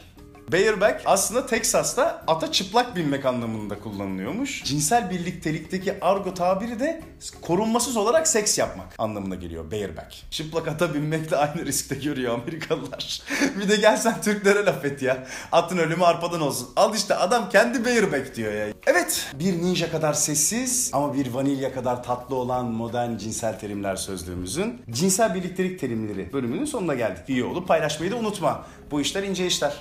Bareback 0.52 1.02
aslında 1.04 1.46
Texas'ta 1.46 2.22
ata 2.26 2.52
çıplak 2.52 2.96
binmek 2.96 3.26
anlamında 3.26 3.78
kullanılıyormuş. 3.78 4.64
Cinsel 4.64 5.10
birliktelikteki 5.10 5.94
argo 6.00 6.34
tabiri 6.34 6.80
de 6.80 7.02
korunmasız 7.42 7.96
olarak 7.96 8.28
seks 8.28 8.58
yapmak 8.58 8.86
anlamına 8.98 9.34
geliyor 9.34 9.70
bareback. 9.70 10.14
Çıplak 10.30 10.68
ata 10.68 10.94
binmekle 10.94 11.36
aynı 11.36 11.66
riskte 11.66 11.94
görüyor 11.94 12.34
Amerikalılar. 12.34 13.22
bir 13.60 13.68
de 13.68 13.76
gel 13.76 13.96
sen 13.96 14.22
Türklere 14.22 14.64
laf 14.64 14.84
et 14.84 15.02
ya. 15.02 15.26
Atın 15.52 15.78
ölümü 15.78 16.04
arpadan 16.04 16.40
olsun. 16.40 16.68
Al 16.76 16.94
işte 16.94 17.14
adam 17.14 17.48
kendi 17.48 17.84
bareback 17.84 18.36
diyor 18.36 18.52
ya. 18.52 18.66
Evet 18.86 19.26
bir 19.34 19.62
ninja 19.62 19.90
kadar 19.90 20.12
sessiz 20.12 20.90
ama 20.92 21.14
bir 21.14 21.34
vanilya 21.34 21.72
kadar 21.72 22.02
tatlı 22.02 22.36
olan 22.36 22.66
modern 22.66 23.16
cinsel 23.16 23.58
terimler 23.58 23.96
sözlüğümüzün 23.96 24.82
cinsel 24.90 25.34
birliktelik 25.34 25.80
terimleri 25.80 26.32
bölümünün 26.32 26.64
sonuna 26.64 26.94
geldik. 26.94 27.22
İyi 27.28 27.44
olup 27.44 27.68
paylaşmayı 27.68 28.12
da 28.12 28.16
unutma. 28.16 28.66
Bu 28.90 29.00
işler 29.00 29.22
ince 29.22 29.46
işler. 29.46 29.72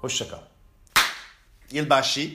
Hoşça 0.00 0.28
kal. 0.28 0.38
Yılbaşı. 1.70 2.30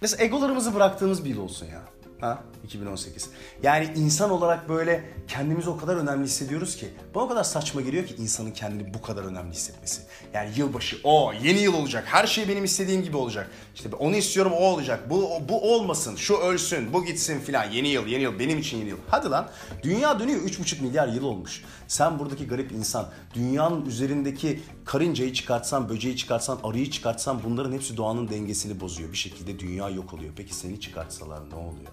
Mesela 0.00 0.24
egolarımızı 0.24 0.74
bıraktığımız 0.74 1.24
bir 1.24 1.30
yıl 1.30 1.38
olsun 1.38 1.66
ya. 1.66 1.82
Ha? 2.20 2.42
2018. 2.64 3.30
Yani 3.62 3.92
insan 3.96 4.30
olarak 4.30 4.68
böyle 4.68 5.04
kendimizi 5.28 5.70
o 5.70 5.76
kadar 5.76 5.96
önemli 5.96 6.24
hissediyoruz 6.24 6.76
ki. 6.76 6.88
Bana 7.14 7.24
o 7.24 7.28
kadar 7.28 7.44
saçma 7.44 7.80
geliyor 7.80 8.06
ki 8.06 8.14
insanın 8.18 8.50
kendini 8.50 8.94
bu 8.94 9.02
kadar 9.02 9.22
önemli 9.22 9.52
hissetmesi. 9.52 10.02
Yani 10.34 10.50
yılbaşı, 10.56 10.96
o 11.04 11.32
yeni 11.42 11.58
yıl 11.60 11.74
olacak. 11.74 12.04
Her 12.06 12.26
şey 12.26 12.48
benim 12.48 12.64
istediğim 12.64 13.02
gibi 13.02 13.16
olacak. 13.16 13.50
İşte 13.74 13.88
onu 13.96 14.16
istiyorum 14.16 14.52
o 14.52 14.64
olacak. 14.64 15.10
Bu, 15.10 15.30
bu 15.48 15.74
olmasın, 15.74 16.16
şu 16.16 16.36
ölsün, 16.36 16.92
bu 16.92 17.04
gitsin 17.04 17.40
filan. 17.40 17.70
Yeni 17.70 17.88
yıl, 17.88 18.06
yeni 18.06 18.22
yıl, 18.22 18.38
benim 18.38 18.58
için 18.58 18.78
yeni 18.78 18.88
yıl. 18.88 18.98
Hadi 19.08 19.30
lan. 19.30 19.50
Dünya 19.82 20.20
dönüyor 20.20 20.40
3,5 20.40 20.82
milyar 20.82 21.08
yıl 21.08 21.24
olmuş. 21.24 21.64
Sen 21.88 22.18
buradaki 22.18 22.46
garip 22.46 22.72
insan, 22.72 23.08
dünyanın 23.34 23.86
üzerindeki 23.86 24.60
karıncayı 24.84 25.32
çıkartsan, 25.32 25.88
böceği 25.88 26.16
çıkartsan, 26.16 26.58
arıyı 26.64 26.90
çıkartsan 26.90 27.40
bunların 27.44 27.72
hepsi 27.72 27.96
doğanın 27.96 28.28
dengesini 28.28 28.80
bozuyor. 28.80 29.12
Bir 29.12 29.16
şekilde 29.16 29.58
dünya 29.58 29.90
yok 29.90 30.14
oluyor. 30.14 30.32
Peki 30.36 30.54
seni 30.54 30.80
çıkartsalar 30.80 31.50
ne 31.50 31.54
oluyor? 31.54 31.92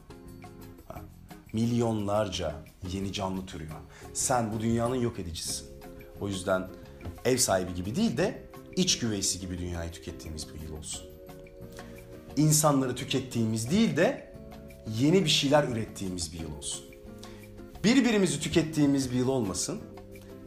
Ha? 0.88 1.01
Milyonlarca 1.53 2.55
yeni 2.91 3.13
canlı 3.13 3.45
türüyor. 3.45 3.71
Sen 4.13 4.53
bu 4.53 4.62
dünyanın 4.62 4.95
yok 4.95 5.19
edicisin. 5.19 5.67
O 6.21 6.27
yüzden 6.27 6.67
ev 7.25 7.38
sahibi 7.38 7.73
gibi 7.73 7.95
değil 7.95 8.17
de 8.17 8.43
iç 8.75 8.99
güveysi 8.99 9.39
gibi 9.39 9.58
dünyayı 9.58 9.91
tükettiğimiz 9.91 10.47
bir 10.53 10.62
yıl 10.62 10.77
olsun. 10.77 11.01
İnsanları 12.38 12.95
tükettiğimiz 12.95 13.71
değil 13.71 13.97
de 13.97 14.34
yeni 14.99 15.23
bir 15.25 15.29
şeyler 15.29 15.63
ürettiğimiz 15.63 16.34
bir 16.34 16.39
yıl 16.39 16.58
olsun. 16.58 16.94
Birbirimizi 17.86 18.39
tükettiğimiz 18.39 19.12
bir 19.12 19.15
yıl 19.15 19.28
olmasın. 19.28 19.82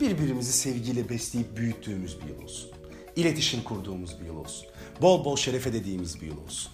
Birbirimizi 0.01 0.53
sevgiyle 0.53 1.09
besleyip 1.09 1.57
büyüttüğümüz 1.57 2.20
bir 2.20 2.29
yıl 2.29 2.42
olsun. 2.42 2.70
İletişim 3.16 3.62
kurduğumuz 3.62 4.20
bir 4.20 4.27
yıl 4.27 4.37
olsun. 4.37 4.66
Bol 5.03 5.24
bol 5.24 5.37
şerefe 5.37 5.72
dediğimiz 5.72 6.20
bir 6.20 6.27
yıl 6.27 6.44
olsun. 6.44 6.72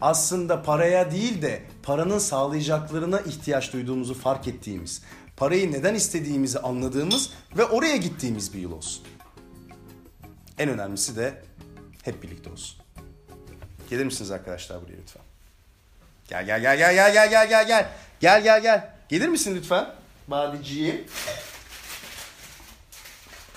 Aslında 0.00 0.62
paraya 0.62 1.10
değil 1.10 1.42
de 1.42 1.62
paranın 1.82 2.18
sağlayacaklarına 2.18 3.20
ihtiyaç 3.20 3.72
duyduğumuzu 3.72 4.14
fark 4.14 4.48
ettiğimiz, 4.48 5.02
parayı 5.36 5.72
neden 5.72 5.94
istediğimizi 5.94 6.58
anladığımız 6.58 7.30
ve 7.56 7.64
oraya 7.64 7.96
gittiğimiz 7.96 8.54
bir 8.54 8.58
yıl 8.58 8.72
olsun. 8.72 9.04
En 10.58 10.68
önemlisi 10.68 11.16
de 11.16 11.42
hep 12.02 12.22
birlikte 12.22 12.50
olsun. 12.50 12.78
Gelir 13.90 14.04
misiniz 14.04 14.30
arkadaşlar 14.30 14.82
buraya 14.82 14.96
lütfen? 15.02 15.22
Gel 16.28 16.46
gel 16.46 16.60
gel 16.60 16.78
gel 16.78 16.94
gel 16.94 17.12
gel 17.12 17.30
gel 17.30 17.48
gel 17.48 17.66
gel. 17.66 17.90
Gel 18.20 18.42
gel 18.42 18.62
gel. 18.62 18.97
Gelir 19.08 19.28
misin 19.28 19.56
lütfen? 19.56 19.86
Badiciğim. 20.28 21.04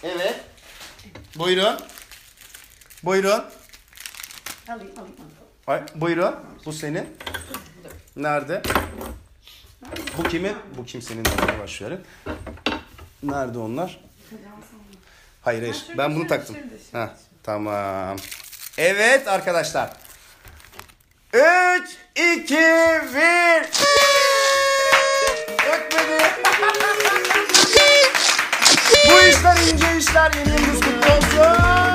Evet. 0.04 0.40
Buyurun. 1.36 1.80
Buyurun. 3.04 3.44
Alayım 4.70 4.92
alayım. 4.98 5.16
Ay, 5.68 5.84
buyurun. 5.96 6.36
Bu 6.66 6.74
senin. 6.74 7.18
Nerede? 8.16 8.62
Bu 10.18 10.24
kimin? 10.24 10.56
Bu 10.78 10.86
kimsenin 10.86 11.26
başlıyorum. 11.62 12.02
Nerede 13.24 13.60
onlar? 13.60 14.00
Hayır 15.42 15.62
hayır. 15.62 15.86
Ben 15.98 16.16
bunu 16.16 16.28
taktım. 16.28 16.58
Ha, 16.92 17.16
tamam. 17.44 18.18
Evet 18.78 19.28
arkadaşlar. 19.28 19.94
3, 21.34 21.44
2, 22.16 22.54
1. 22.56 22.62
Ötmedi. 25.70 26.24
Bu 29.10 29.20
işler 29.30 29.58
ince 29.74 29.98
işler. 29.98 30.32
Yeni 30.38 30.62
yılınız 30.62 30.80
kutlu 30.82 31.14
olsun. 31.14 31.91